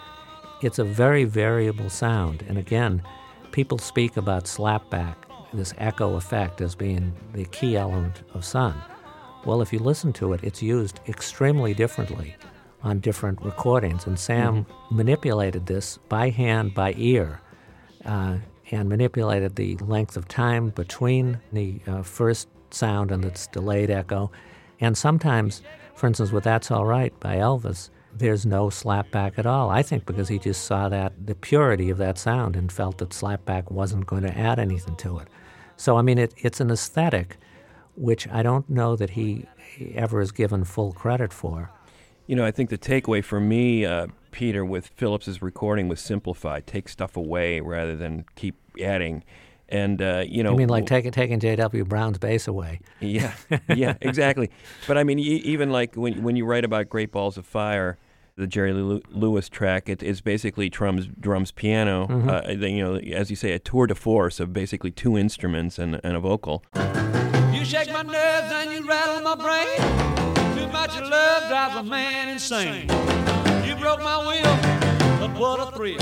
[0.63, 3.03] it's a very variable sound, and again,
[3.53, 5.17] people speak about slapback,
[5.53, 8.75] this echo effect, as being the key element of Sun.
[9.45, 12.35] Well, if you listen to it, it's used extremely differently
[12.83, 14.07] on different recordings.
[14.07, 17.41] And Sam manipulated this by hand, by ear,
[18.05, 18.39] uh,
[18.71, 24.31] and manipulated the length of time between the uh, first sound and its delayed echo.
[24.81, 25.63] And sometimes,
[25.95, 29.71] for instance, with That's All Right by Elvis, there's no slapback at all.
[29.71, 33.11] I think because he just saw that, the purity of that sound, and felt that
[33.11, 35.29] slapback wasn't going to add anything to it.
[35.77, 37.39] So, I mean, it, it's an aesthetic
[37.97, 39.47] which I don't know that he
[39.95, 41.71] ever is given full credit for.
[42.27, 46.61] You know, I think the takeaway for me, uh, Peter, with Phillips's recording was simplify,
[46.61, 49.25] take stuff away rather than keep adding.
[49.75, 51.85] And uh, you know, You mean like taking taking J.W.
[51.85, 52.79] Brown's bass away?
[53.01, 53.33] Yeah,
[53.75, 54.51] yeah, exactly.
[54.87, 57.99] But I mean, e- even like when when you write about Great Balls of Fire,
[58.37, 62.07] the Jerry Lew- Lewis track, it is basically drums, drums, piano.
[62.07, 66.01] Uh, you know, as you say, a tour de force of basically two instruments and,
[66.05, 66.63] and a vocal.
[67.53, 70.57] You shake my nerves and you rattle my brain.
[70.57, 72.83] Too much of love drives a man insane.
[73.67, 75.99] You broke my will, but what a thrill.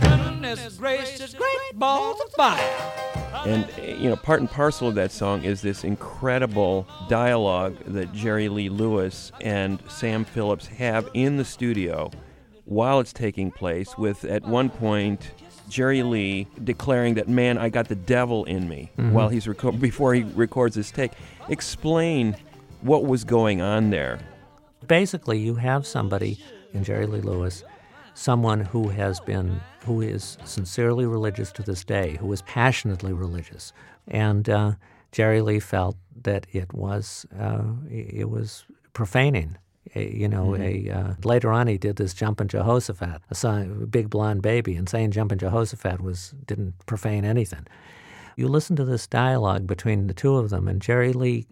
[0.00, 3.09] Goodness gracious, great balls of fire.
[3.46, 3.66] And
[4.00, 8.68] you know, part and parcel of that song is this incredible dialogue that Jerry Lee
[8.68, 12.10] Lewis and Sam Phillips have in the studio
[12.66, 13.96] while it's taking place.
[13.96, 15.32] With at one point,
[15.70, 19.12] Jerry Lee declaring that, man, I got the devil in me Mhm.
[19.12, 21.12] while he's reco- before he records his take.
[21.48, 22.36] Explain
[22.82, 24.18] what was going on there.
[24.86, 26.38] Basically, you have somebody
[26.74, 27.64] in Jerry Lee Lewis,
[28.14, 33.72] someone who has been, who is sincerely religious to this day, who is passionately religious,
[34.08, 34.72] and uh,
[35.12, 39.56] Jerry Lee felt that it was, uh, it was profaning.
[39.94, 44.08] A, you know, a uh, later on he did this Jumpin' Jehoshaphat, a, song, big
[44.10, 47.66] blonde baby, and saying Jumpin' Jehoshaphat was didn't profane anything.
[48.36, 51.46] You listen to this dialogue between the two of them, and Jerry Lee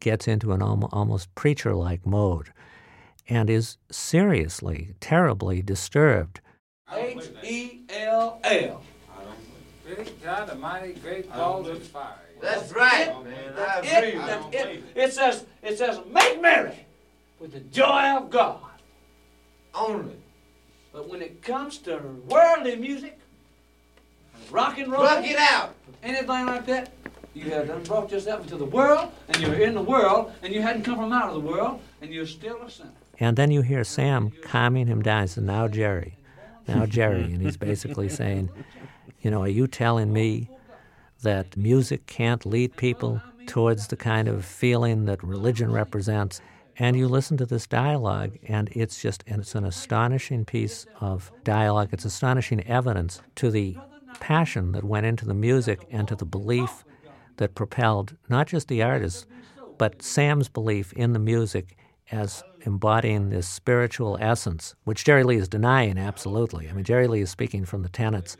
[0.00, 2.52] gets into an almo- almost preacher-like mode,
[3.28, 6.40] and is seriously, terribly disturbed.
[6.96, 8.82] H E L L.
[9.86, 12.14] Great God Almighty, great balls of fire.
[12.40, 13.52] That's right, oh, It- man.
[13.54, 14.58] that's I agree it, that's you.
[14.60, 14.84] it.
[14.94, 16.86] It says, it says, make merry
[17.38, 18.58] with the joy of God.
[19.74, 20.16] Only.
[20.92, 23.18] But when it comes to worldly music,
[24.50, 25.74] rock and roll, Rock it out.
[26.02, 26.92] anything like that,
[27.34, 30.62] you have done brought yourself into the world, and you're in the world, and you
[30.62, 32.90] hadn't come from out of the world, and you're still a sinner.
[33.20, 35.22] And then you hear Sam calming him down.
[35.22, 36.16] He says, Now, Jerry,
[36.66, 37.22] now, Jerry.
[37.22, 38.50] And he's basically saying,
[39.20, 40.50] You know, are you telling me
[41.22, 46.40] that music can't lead people towards the kind of feeling that religion represents?
[46.76, 51.30] And you listen to this dialogue, and it's just, and it's an astonishing piece of
[51.44, 51.90] dialogue.
[51.92, 53.76] It's astonishing evidence to the
[54.18, 56.84] passion that went into the music and to the belief
[57.36, 59.26] that propelled not just the artist,
[59.78, 61.76] but Sam's belief in the music
[62.10, 66.68] as embodying this spiritual essence, which Jerry Lee is denying absolutely.
[66.68, 68.36] I mean, Jerry Lee is speaking from the tenets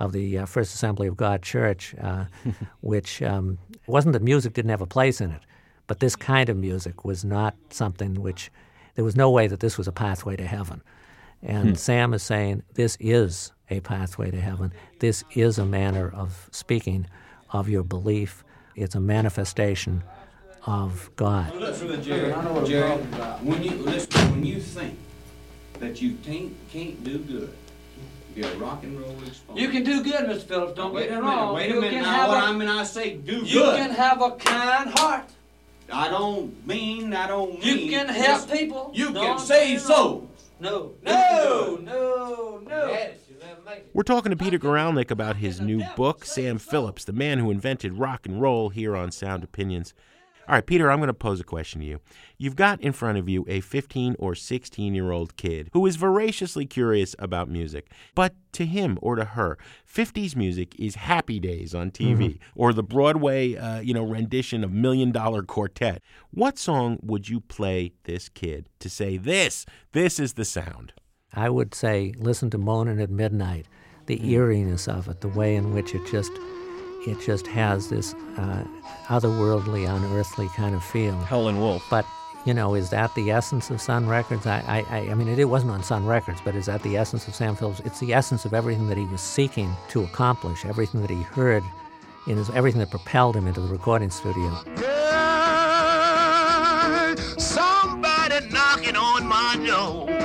[0.00, 2.26] of the uh, First Assembly of God Church, uh,
[2.80, 5.42] which um, it wasn't that music didn't have a place in it,
[5.86, 8.50] but this kind of music was not something which
[8.94, 10.82] there was no way that this was a pathway to heaven.
[11.42, 11.74] And Hmm.
[11.74, 14.72] Sam is saying this is a pathway to heaven.
[15.00, 17.06] This is a manner of speaking
[17.50, 18.42] of your belief.
[18.74, 20.02] It's a manifestation
[20.66, 21.52] of God.
[22.02, 23.42] Jerry, I know what I'm Jerry, talking about.
[23.44, 24.98] when you listen, when you think
[25.78, 27.52] that you can't can't do good,
[28.34, 29.60] you're a rock and roll exponent.
[29.60, 30.42] You can do good, Mr.
[30.42, 30.74] Phillips.
[30.74, 31.54] Don't wait get a me wrong.
[31.54, 32.02] Wait a You minute.
[32.02, 33.48] Now, what a- I mean, I say do You good.
[33.50, 35.24] You can have a kind heart.
[35.92, 37.14] I don't mean.
[37.14, 37.62] I don't mean.
[37.84, 38.90] You can help Listen, people.
[38.92, 40.28] You No, can save souls.
[40.58, 42.98] No, no, no, no.
[43.92, 47.94] We're talking to Peter Guralnick about his new book, Sam Phillips, the man who invented
[47.98, 49.92] rock and roll, here on Sound Opinions.
[50.48, 52.00] All right, Peter, I'm going to pose a question to you.
[52.38, 55.96] You've got in front of you a 15 or 16 year old kid who is
[55.96, 57.90] voraciously curious about music.
[58.14, 62.38] But to him or to her, 50s music is Happy Days on TV Mhm.
[62.54, 66.00] or the Broadway, uh, you know, rendition of Million Dollar Quartet.
[66.30, 69.66] What song would you play this kid to say this?
[69.92, 70.92] This is the sound.
[71.34, 73.66] I would say listen to Moaning at Midnight,
[74.06, 76.30] the eeriness of it, the way in which it just
[77.06, 78.64] it just has this uh,
[79.06, 81.16] otherworldly, unearthly kind of feel.
[81.22, 81.84] Howlin' Wolf.
[81.90, 82.04] But
[82.44, 84.46] you know, is that the essence of Sun Records?
[84.46, 86.96] I, I, I- I mean, it, it wasn't on Sun Records, but is that the
[86.96, 87.80] essence of Sam Phillips?
[87.84, 91.64] It's the essence of everything that he was seeking to accomplish, everything that he heard,
[92.28, 94.50] in his, everything that propelled him into the recording studio.
[97.38, 100.15] Somebody knocking on my door.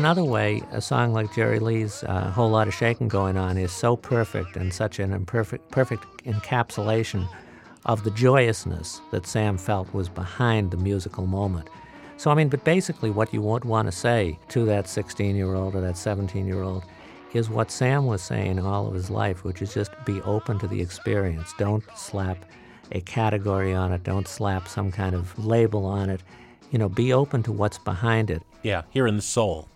[0.00, 3.70] Another way, a song like Jerry Lee's uh, "Whole Lot of Shaking Going On" is
[3.70, 7.28] so perfect and such an imperfect, perfect encapsulation
[7.84, 11.68] of the joyousness that Sam felt was behind the musical moment.
[12.16, 15.82] So, I mean, but basically, what you would want to say to that 16-year-old or
[15.82, 16.82] that 17-year-old
[17.34, 20.66] is what Sam was saying all of his life, which is just be open to
[20.66, 21.52] the experience.
[21.58, 22.46] Don't slap
[22.92, 24.02] a category on it.
[24.02, 26.22] Don't slap some kind of label on it.
[26.70, 28.42] You know, be open to what's behind it.
[28.62, 29.68] Yeah, here in the soul.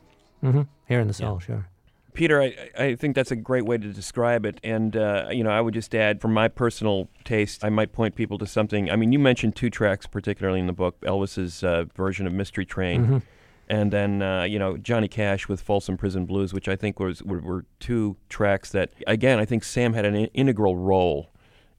[0.44, 0.62] Mm-hmm.
[0.86, 1.68] Here in the soul, sure.
[2.12, 4.60] Peter, I, I think that's a great way to describe it.
[4.62, 8.14] And, uh, you know, I would just add, from my personal taste, I might point
[8.14, 8.88] people to something.
[8.88, 12.64] I mean, you mentioned two tracks, particularly in the book Elvis's uh, version of Mystery
[12.64, 13.06] Train.
[13.06, 13.22] Mhm.
[13.66, 17.22] And then, uh, you know, Johnny Cash with Folsom Prison Blues, which I think was
[17.22, 21.30] were, were two tracks that, again, I think Sam had an in- integral role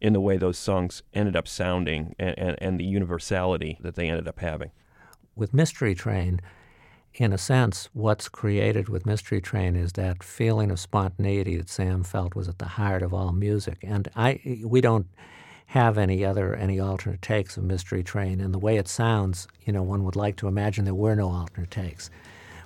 [0.01, 4.09] in the way those songs ended up sounding and, and, and the universality that they
[4.09, 4.71] ended up having.
[5.35, 6.41] With Mystery Train,
[7.17, 12.03] in a sense, what's created with Mystery Train is that feeling of spontaneity that Sam
[12.03, 13.77] felt was at the heart of all music.
[13.83, 15.07] And I, we don't,
[15.67, 18.39] have any other any alternate takes of Mystery Train.
[18.39, 21.29] And the way it sounds, you know, one would like to imagine there were no
[21.29, 22.09] alternate takes.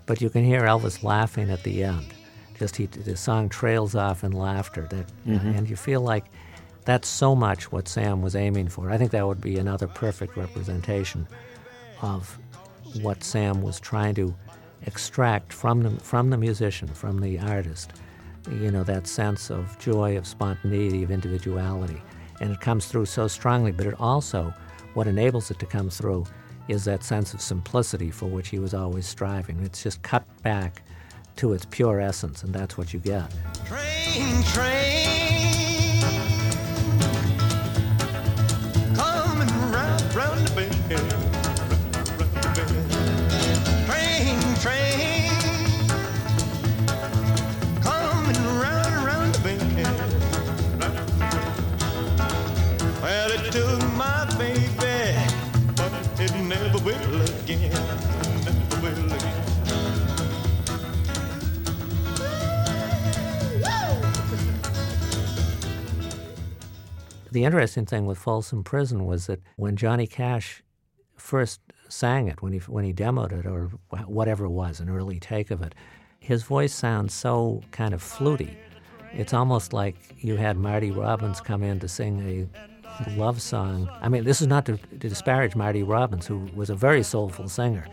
[0.06, 2.14] But you can hear Elvis laughing at the end.
[2.58, 4.86] Just he, the song trails off in laughter.
[4.90, 5.58] That Mhm.
[5.58, 6.26] and you feel like
[6.86, 8.90] that's so much what Sam was aiming for.
[8.90, 11.26] I think that would be another perfect representation
[12.02, 12.38] of
[13.02, 14.34] what Sam was trying to
[14.86, 17.94] extract from the, from the musician, from the artist.
[18.50, 22.02] You know, that sense of joy, of spontaneity, of individuality.
[22.42, 24.54] And it comes through so strongly, but it also,
[24.94, 26.26] what enables it to come through
[26.68, 29.60] is that sense of simplicity for which he was always striving.
[29.64, 30.84] It's just cut back
[31.38, 33.34] to its pure essence, and that's what you get.
[33.66, 35.19] Train, train,
[67.32, 70.64] The interesting thing with Folsom Prison was that when Johnny Cash
[71.16, 73.70] first sang it, when he when he demoed it or
[74.08, 75.76] whatever it was, an early take of it,
[76.20, 78.58] his voice sounds so kind of fluty.
[79.14, 83.90] It's almost like you had Marty Robbins come in to sing a love song.
[84.02, 87.48] I mean, this is not to, to disparage Marty Robbins, who was a very soulful
[87.48, 87.88] singer,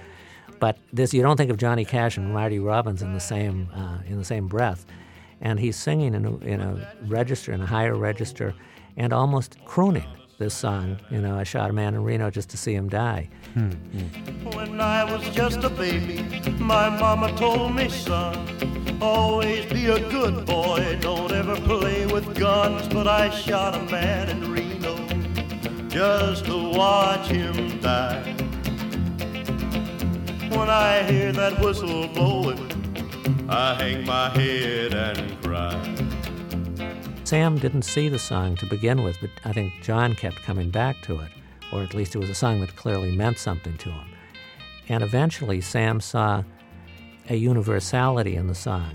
[0.60, 3.98] but this you don't think of Johnny Cash and Marty Robbins in the same uh,
[4.06, 4.86] in the same breath.
[5.42, 8.54] And he's singing in a, in a register, in a higher register,
[8.96, 10.06] and almost crooning
[10.38, 10.98] this song.
[11.10, 13.28] You know, I shot a man in Reno just to see him die.
[13.54, 13.70] Hmm.
[14.54, 16.22] When I was just a baby,
[16.58, 22.88] my mama told me, son, always be a good boy, don't ever play with guns.
[22.88, 24.96] But I shot a man in Reno
[25.88, 28.34] just to watch him die.
[30.50, 32.72] When I hear that whistle blowing,
[33.48, 36.05] I hang my head and cry.
[37.26, 41.02] Sam didn't see the song to begin with, but I think John kept coming back
[41.02, 41.32] to it,
[41.72, 44.06] or at least it was a song that clearly meant something to him.
[44.88, 46.44] And eventually, Sam saw
[47.28, 48.94] a universality in the song,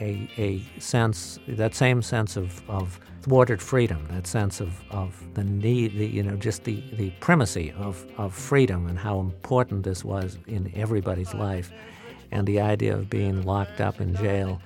[0.00, 5.44] a, a sense, that same sense of, of thwarted freedom, that sense of, of the
[5.44, 10.02] need, the, you know, just the, the primacy of, of freedom and how important this
[10.02, 11.70] was in everybody's life,
[12.30, 14.62] and the idea of being locked up in jail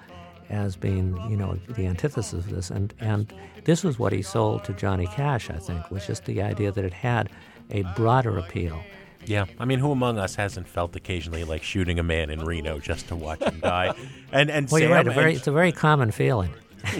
[0.51, 2.70] as being, you know, the antithesis of this.
[2.70, 3.32] And, and
[3.64, 6.84] this was what he sold to Johnny Cash, I think, was just the idea that
[6.84, 7.30] it had
[7.70, 8.82] a broader appeal.
[9.26, 12.78] Yeah, I mean, who among us hasn't felt occasionally like shooting a man in Reno
[12.78, 13.94] just to watch him die?
[14.32, 15.07] And and Well, Sam you're right.
[15.07, 16.53] A very, it's a very common feeling.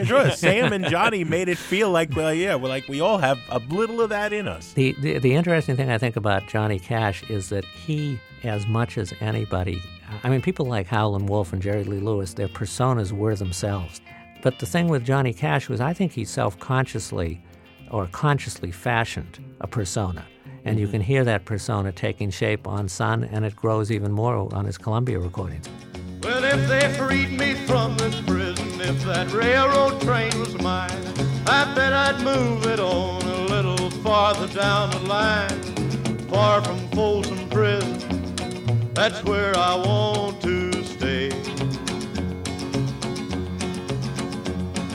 [0.05, 3.39] Sure, Sam and Johnny made it feel like, well, yeah, we're like we all have
[3.49, 4.75] a little of that in us.
[4.75, 8.99] The, the the interesting thing I think about Johnny Cash is that he, as much
[8.99, 9.83] as anybody,
[10.23, 14.01] I mean, people like Howlin' Wolf and Jerry Lee Lewis, their personas were themselves.
[14.43, 17.43] But the thing with Johnny Cash was, I think he self-consciously
[17.91, 20.25] or consciously fashioned a persona,
[20.65, 20.93] and you mm-hmm.
[20.93, 24.79] can hear that persona taking shape on Sun, and it grows even more on his
[24.79, 25.69] Columbia recordings.
[26.23, 30.91] Well, if they freed me from this prison, if that railroad train was mine,
[31.47, 35.63] I bet I'd move it on a little farther down the line,
[36.29, 38.20] far from Folsom Prison.
[38.93, 41.31] That's where I want to stay.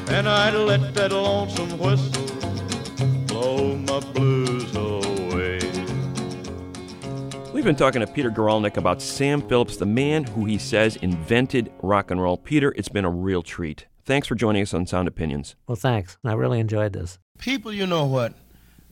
[0.10, 2.26] And I'd let that lonesome whistle
[3.28, 5.60] blow my blues away.
[7.52, 11.72] We've been talking to Peter Guralnick about Sam Phillips, the man who he says invented
[11.82, 12.38] rock and roll.
[12.38, 13.88] Peter, it's been a real treat.
[14.04, 15.56] Thanks for joining us on Sound Opinions.
[15.68, 16.18] Well, thanks.
[16.24, 17.18] I really enjoyed this.
[17.40, 18.34] People, you know what?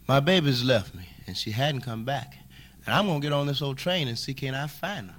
[0.07, 2.37] My baby's left me, and she hadn't come back.
[2.85, 5.15] And I'm gonna get on this old train and see can I find her.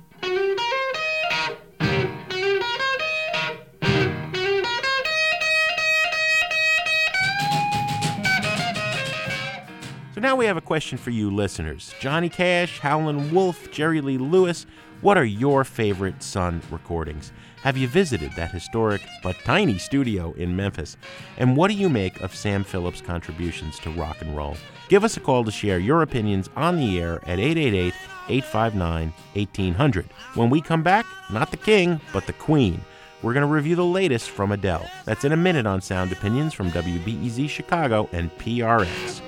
[10.14, 11.94] So now we have a question for you listeners.
[11.98, 14.66] Johnny Cash, Howlin' Wolf, Jerry Lee Lewis,
[15.00, 17.32] what are your favorite Sun recordings?
[17.64, 20.98] Have you visited that historic but tiny studio in Memphis?
[21.38, 24.58] And what do you make of Sam Phillips' contributions to rock and roll?
[24.90, 27.94] Give us a call to share your opinions on the air at 888
[28.28, 30.04] 859 1800.
[30.34, 32.82] When we come back, not the king, but the queen.
[33.22, 34.86] We're going to review the latest from Adele.
[35.06, 39.22] That's in a minute on Sound Opinions from WBEZ Chicago and PRX.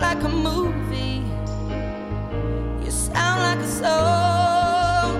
[0.00, 1.22] Like a movie.
[2.84, 5.14] You sound like a song.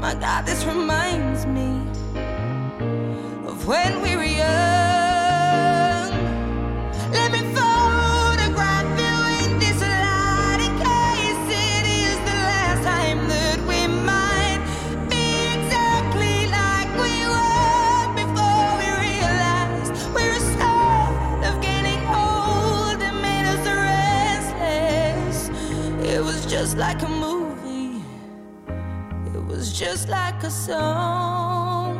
[0.00, 1.82] My God, this reminds me
[3.48, 3.93] of when
[30.44, 31.96] a song.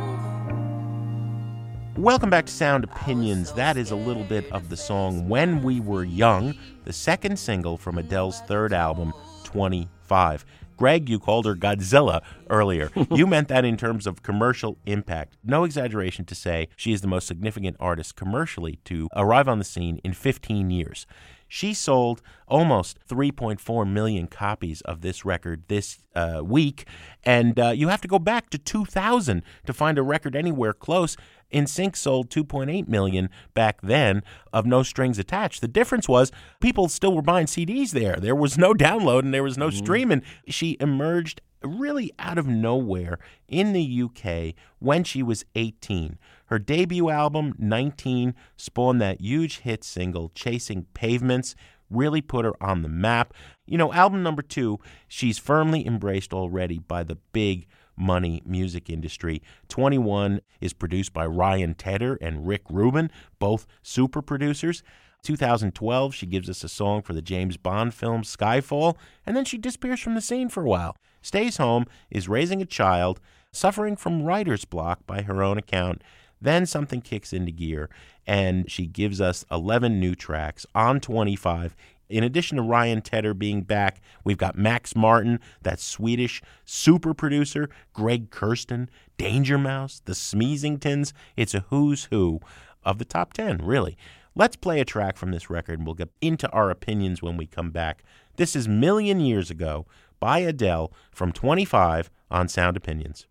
[1.97, 3.51] Welcome back to Sound Opinions.
[3.53, 7.75] That is a little bit of the song When We Were Young, the second single
[7.75, 9.13] from Adele's third album,
[9.45, 10.45] 25.
[10.77, 12.21] Greg, you called her Godzilla
[12.51, 12.91] earlier.
[13.11, 15.37] you meant that in terms of commercial impact.
[15.43, 19.65] No exaggeration to say she is the most significant artist commercially to arrive on the
[19.65, 21.07] scene in 15 years.
[21.47, 26.87] She sold almost 3.4 million copies of this record this uh, week,
[27.23, 31.15] and uh, you have to go back to 2000 to find a record anywhere close.
[31.53, 35.61] NSYNC sold 2.8 million back then of No Strings Attached.
[35.61, 38.17] The difference was people still were buying CDs there.
[38.17, 40.23] There was no download and there was no streaming.
[40.47, 46.17] She emerged really out of nowhere in the UK when she was 18.
[46.47, 51.55] Her debut album, 19, spawned that huge hit single, Chasing Pavements,
[51.89, 53.33] really put her on the map.
[53.65, 57.67] You know, album number two, she's firmly embraced already by the big
[57.97, 59.41] money music industry.
[59.69, 64.83] 21 is produced by Ryan Tedder and Rick Rubin, both super producers.
[65.23, 69.57] 2012, she gives us a song for the James Bond film Skyfall, and then she
[69.57, 70.95] disappears from the scene for a while.
[71.21, 73.19] Stays home, is raising a child,
[73.51, 76.03] suffering from writer's block by her own account.
[76.45, 77.89] Then something kicks into gear,
[78.27, 81.75] and she gives us 11 new tracks on 25.
[82.07, 87.67] In addition to Ryan Tedder being back, we've got Max Martin, that Swedish super producer,
[87.93, 91.13] Greg Kurstin, Danger Mouse, the Smeezingtons.
[91.35, 92.39] It's a who's who
[92.83, 93.97] of the top 10, really.
[94.35, 97.47] Let's play a track from this record, and we'll get into our opinions when we
[97.47, 98.03] come back.
[98.35, 99.87] This is Million Years Ago
[100.19, 103.25] by Adele from 25 on Sound Opinions.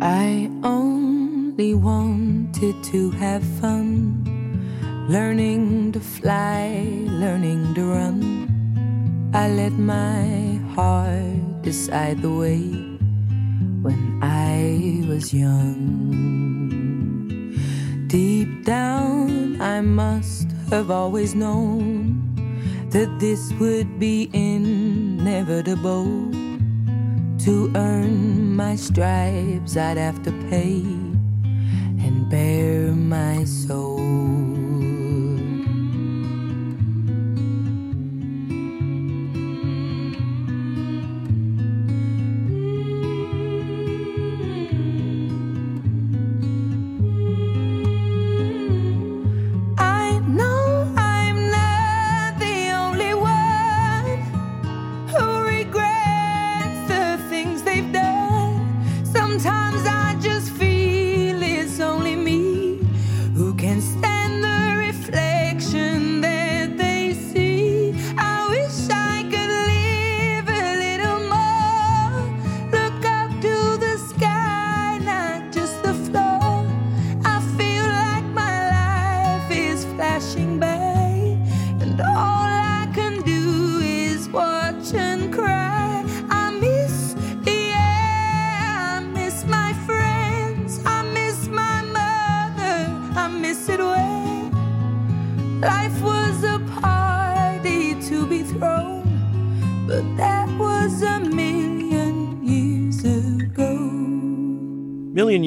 [0.00, 4.22] I only wanted to have fun,
[5.08, 9.30] learning to fly, learning to run.
[9.34, 12.62] I let my heart decide the way
[13.82, 16.14] when I was young.
[18.06, 22.22] Deep down, I must have always known
[22.90, 26.06] that this would be inevitable.
[27.44, 30.82] To earn my stripes, I'd have to pay
[31.44, 34.47] and bare my soul.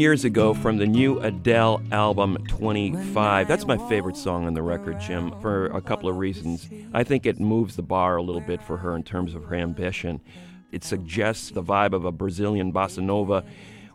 [0.01, 0.55] Years ago.
[0.55, 3.47] From the new Adele album 25.
[3.47, 6.67] That's my favorite song on the record, Jim, for a couple of reasons.
[6.91, 9.55] I think it moves the bar a little bit for her in terms of her
[9.55, 10.19] ambition.
[10.71, 13.43] It suggests the vibe of a Brazilian bossa nova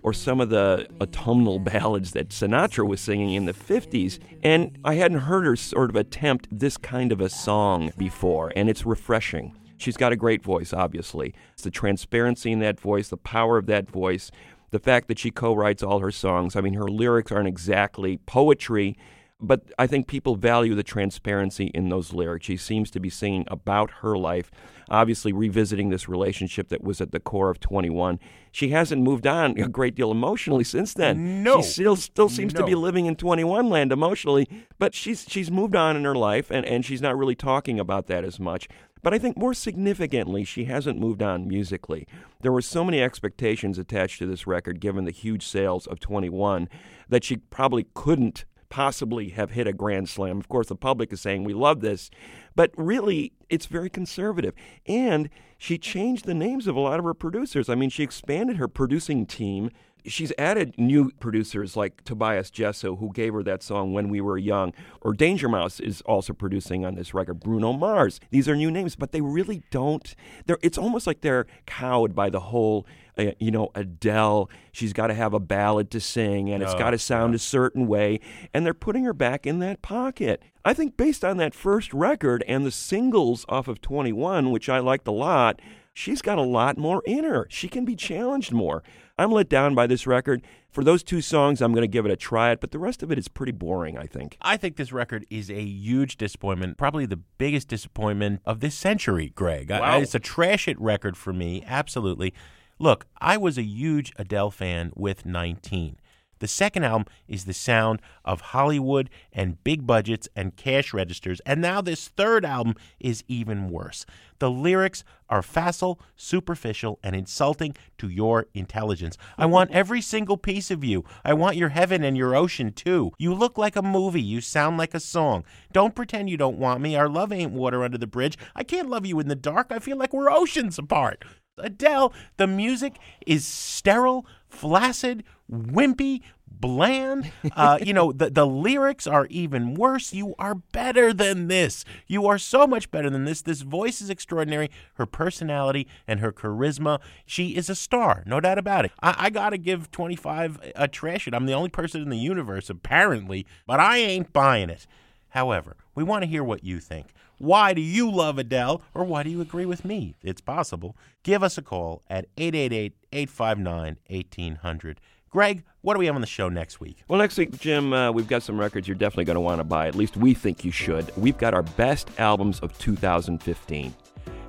[0.05, 4.21] or some of the autumnal ballads that Sinatra was singing in the 50s.
[4.45, 8.71] And I hadn't heard her sort of attempt this kind of a song before, and
[8.71, 9.57] it's refreshing.
[9.77, 11.35] She's got a great voice, obviously.
[11.53, 14.31] It's the transparency in that voice, the power of that voice,
[14.77, 16.55] the fact that she co writes all her songs.
[16.55, 18.99] I mean, her lyrics aren't exactly poetry,
[19.41, 22.45] but I think people value the transparency in those lyrics.
[22.45, 24.51] She seems to be singing about her life,
[24.91, 28.21] obviously revisiting this relationship that was at the core of 21.
[28.53, 31.43] She hasn't moved on a great deal emotionally since then.
[31.43, 31.63] No.
[31.63, 34.47] She still still seems to be living in 21 land emotionally,
[34.79, 38.09] but she's she's moved on in her life and, and she's not really talking about
[38.09, 38.69] that as much.
[39.03, 42.07] But I think more significantly, she hasn't moved on musically.
[42.41, 46.69] There were so many expectations attached to this record, given the huge sales of 21,
[47.09, 50.39] that she probably couldn't possibly have hit a grand slam.
[50.39, 52.11] Of course, the public is saying we love this,
[52.55, 54.55] but really, it's very conservative.
[54.87, 55.29] And
[55.59, 57.69] she changed the names of a lot of her producers.
[57.69, 59.71] I mean, she expanded her producing team.
[60.07, 64.39] She's added new producers like Tobias Jesso, who gave her that song When We Were
[64.39, 67.41] Young, or Danger Mouse is also producing on this record.
[67.41, 68.21] Bruno Mars.
[68.31, 70.15] These are new names, but they really don't.
[70.47, 72.87] They're, it's almost like they're cowed by the whole,
[73.19, 74.49] uh, you know, Adele.
[74.73, 77.39] She's got to have a ballad to sing, and it's Oh, got to sound a
[77.39, 78.21] certain way,
[78.55, 80.43] and they're putting her back in that pocket.
[80.65, 84.79] I think based on that first record and the singles off of 21, which I
[84.81, 85.61] liked a lot,
[85.95, 87.47] she's got a lot more in her.
[87.49, 88.83] She can be challenged more.
[89.19, 90.43] I'm let down by this record.
[90.71, 93.03] For those two songs, I'm going to give it a try it, but the rest
[93.03, 94.37] of it is pretty boring, I think.
[94.43, 99.33] I think this record is a huge disappointment, probably the biggest disappointment of this century,
[99.35, 99.71] Greg.
[99.71, 100.01] I- Wow.
[100.01, 102.35] it's a trash it record for me, absolutely.
[102.79, 105.97] Look, I was a huge Adele fan with 19.
[106.39, 111.61] The second album is the sound of Hollywood and big budgets and cash registers, and
[111.61, 114.05] now this third album is even worse.
[114.39, 119.17] The lyrics are facile, superficial, and insulting to your intelligence.
[119.39, 121.05] I want every single piece of you.
[121.25, 123.13] I want your heaven and your ocean too.
[123.19, 124.23] You look like a movie.
[124.23, 125.45] You sound like a song.
[125.73, 126.97] Don't pretend you don't want me.
[126.97, 128.37] Our love ain't water under the bridge.
[128.55, 129.69] I can't love you in the dark.
[129.71, 131.25] I feel like we're oceans apart.
[131.59, 137.31] Adele, the music is sterile, flaccid, wimpy, bland.
[137.57, 140.13] Uh, you know, the, the lyrics are even worse.
[140.13, 141.85] You are better than this.
[142.07, 143.43] You are so much better than this.
[143.43, 144.71] This voice is extraordinary.
[144.95, 147.01] Her personality and her charisma.
[147.25, 148.93] She is a star, no doubt about it.
[149.03, 151.35] I, I got to give 25 a trash it.
[151.35, 154.87] I'm the only person in the universe, apparently, but I ain't buying it.
[155.31, 157.09] However, we want to hear what you think.
[157.39, 160.15] Why do you love Adele, or why do you agree with me?
[160.23, 160.97] It's possible.
[161.23, 165.01] Give us a call at 888 859 1800.
[165.31, 167.03] Greg, what do we have on the show next week?
[167.09, 169.65] Well, next week, Jim, uh, we've got some records you're definitely going to want to
[169.65, 169.87] buy.
[169.89, 171.15] At least we think you should.
[171.17, 173.95] We've got our best albums of 2015.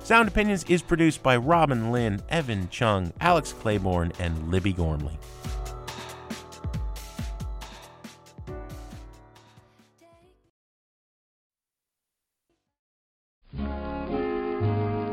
[0.00, 5.18] Sound Opinions is produced by Robin Linn, Evan Chung, Alex Claiborne, and Libby Gormley.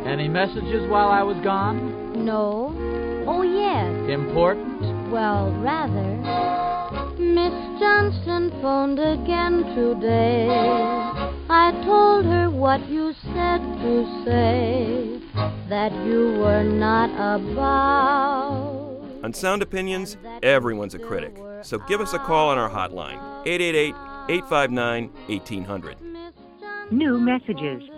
[0.05, 2.23] Any messages while I was gone?
[2.23, 2.73] No.
[3.27, 4.09] Oh, yes.
[4.09, 4.84] Important?
[5.15, 6.17] Well, rather.
[7.17, 10.49] Miss Johnson phoned again today.
[11.49, 15.21] I told her what you said to say,
[15.69, 18.99] that you were not about.
[19.23, 21.41] On Sound Opinions, everyone's a critic.
[21.61, 23.95] So give us a call on our hotline, 888
[24.27, 25.95] 859 1800.
[26.91, 27.89] New messages.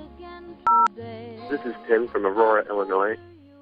[1.50, 3.18] This is Tim from Aurora, Illinois.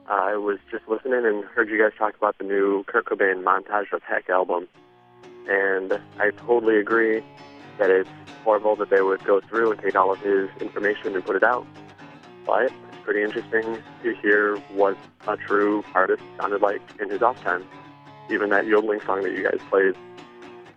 [0.08, 3.92] I was just listening and heard you guys talk about the new Kurt Cobain Montage
[3.92, 4.68] of Heck album.
[5.48, 7.24] And I totally agree
[7.80, 8.10] that it's
[8.44, 11.44] horrible that they would go through and take all of his information and put it
[11.44, 11.66] out.
[12.46, 14.96] But it's pretty interesting to hear what
[15.28, 17.66] a true artist sounded like in his off time.
[18.30, 19.96] Even that yodeling song that you guys played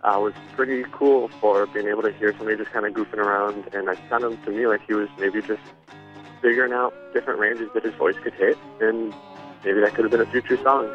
[0.03, 3.69] uh, was pretty cool for being able to hear somebody just kind of goofing around.
[3.73, 5.61] And it sounded to me like he was maybe just
[6.41, 9.13] figuring out different ranges that his voice could hit, and
[9.63, 10.87] maybe that could have been a future song.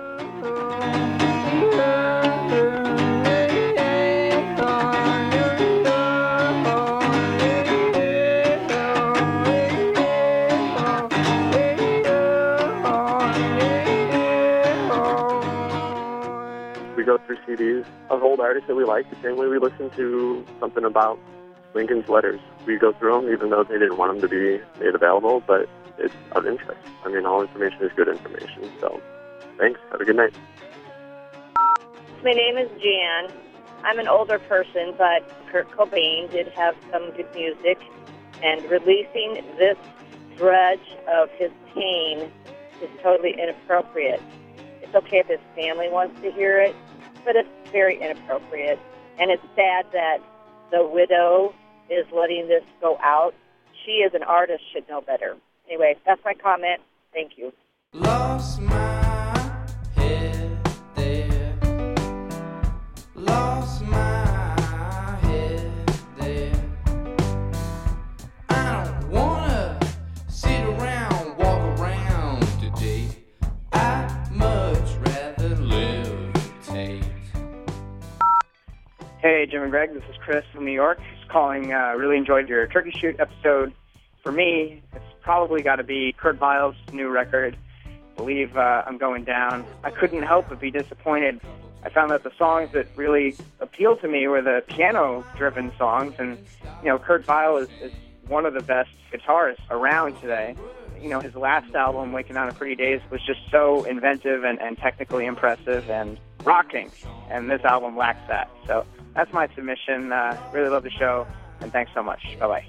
[16.96, 19.90] We go through CDs of old artists that we like the same way we listen
[19.90, 21.18] to something about
[21.74, 22.40] Lincoln's letters.
[22.66, 25.68] We go through them even though they didn't want them to be made available, but
[25.98, 26.80] it's of interest.
[27.04, 28.70] I mean, all information is good information.
[28.80, 29.00] So,
[29.58, 29.80] thanks.
[29.90, 30.34] Have a good night.
[32.22, 33.30] My name is Jan.
[33.82, 37.78] I'm an older person, but Kurt Cobain did have some good music,
[38.42, 39.76] and releasing this
[40.36, 42.30] dredge of his pain
[42.82, 44.22] is totally inappropriate.
[44.82, 46.74] It's okay if his family wants to hear it,
[47.24, 48.78] but it's very inappropriate.
[49.18, 50.18] And it's sad that
[50.70, 51.54] the widow
[51.90, 53.34] is letting this go out.
[53.84, 55.36] She, as an artist, should know better.
[55.68, 56.80] Anyway, that's my comment.
[57.12, 57.52] Thank you.
[57.92, 60.58] Lost my head
[60.94, 61.56] there.
[63.14, 65.70] Lost my head
[66.18, 66.52] there.
[68.48, 69.78] I don't wanna
[70.28, 73.08] sit around, walk around today.
[73.72, 77.04] I'd much rather levitate.
[79.20, 80.98] Hey, Jim and Greg, this is Chris from New York.
[81.34, 81.72] Calling.
[81.72, 83.72] Uh, really enjoyed your turkey shoot episode.
[84.22, 87.56] For me, it's probably got to be Kurt Vile's new record.
[88.16, 89.66] Believe uh, I'm going down.
[89.82, 91.40] I couldn't help but be disappointed.
[91.82, 96.38] I found that the songs that really appealed to me were the piano-driven songs, and
[96.84, 97.90] you know, Kurt Vile is, is
[98.28, 100.54] one of the best guitarists around today.
[101.04, 104.58] You know, his last album, Waking on a Pretty Daze, was just so inventive and,
[104.58, 106.90] and technically impressive and rocking,
[107.28, 108.50] and this album lacks that.
[108.66, 110.14] So that's my submission.
[110.14, 111.26] Uh, really love the show,
[111.60, 112.22] and thanks so much.
[112.40, 112.66] Bye bye.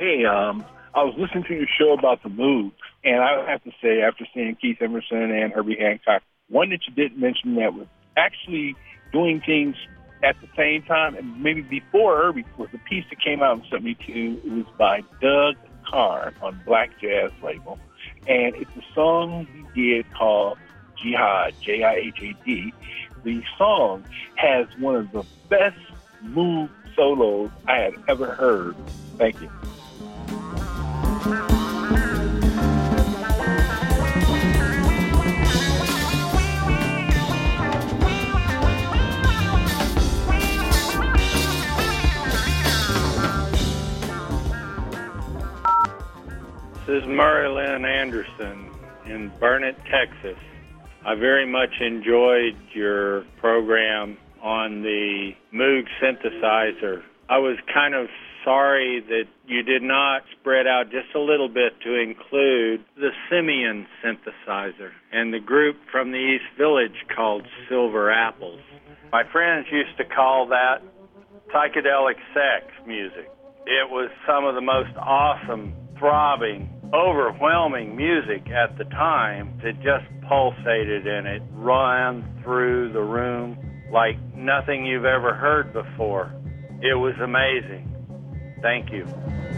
[0.00, 0.64] Hey, um,
[0.96, 2.72] I was listening to your show about the Moogs,
[3.04, 6.94] and I have to say, after seeing Keith Emerson and Herbie Hancock, one that you
[6.94, 7.86] didn't mention that was
[8.16, 8.74] actually
[9.12, 9.76] doing things
[10.24, 13.64] at the same time, and maybe before Herbie, was a piece that came out in
[13.70, 14.40] '72.
[14.44, 15.54] It was by Doug
[15.92, 17.78] On Black Jazz label,
[18.26, 20.58] and it's a song he did called
[21.02, 22.72] Jihad, J-I-H-A-D.
[23.24, 24.04] The song
[24.36, 25.78] has one of the best
[26.24, 28.76] Moog solos I had ever heard.
[29.18, 29.50] Thank you.
[46.90, 48.68] This is Murray Lynn Anderson
[49.06, 50.36] in Burnet, Texas.
[51.06, 57.04] I very much enjoyed your program on the Moog synthesizer.
[57.28, 58.08] I was kind of
[58.44, 63.86] sorry that you did not spread out just a little bit to include the Simeon
[64.04, 68.62] synthesizer and the group from the East Village called Silver Apples.
[69.12, 70.82] My friends used to call that
[71.54, 73.30] psychedelic sex music.
[73.64, 80.04] It was some of the most awesome, throbbing, overwhelming music at the time that just
[80.28, 83.56] pulsated and it ran through the room
[83.92, 86.32] like nothing you've ever heard before.
[86.82, 87.86] It was amazing.
[88.62, 89.06] Thank you.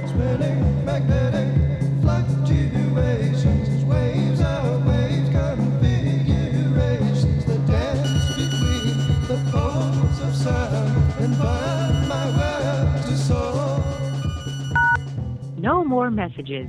[0.06, 1.48] Spinning magnetic
[2.02, 8.96] fluctuations, waves of waves, configurations that dance between
[9.28, 13.84] the poles of sound and bind my web to soul.
[15.58, 16.68] No more messages.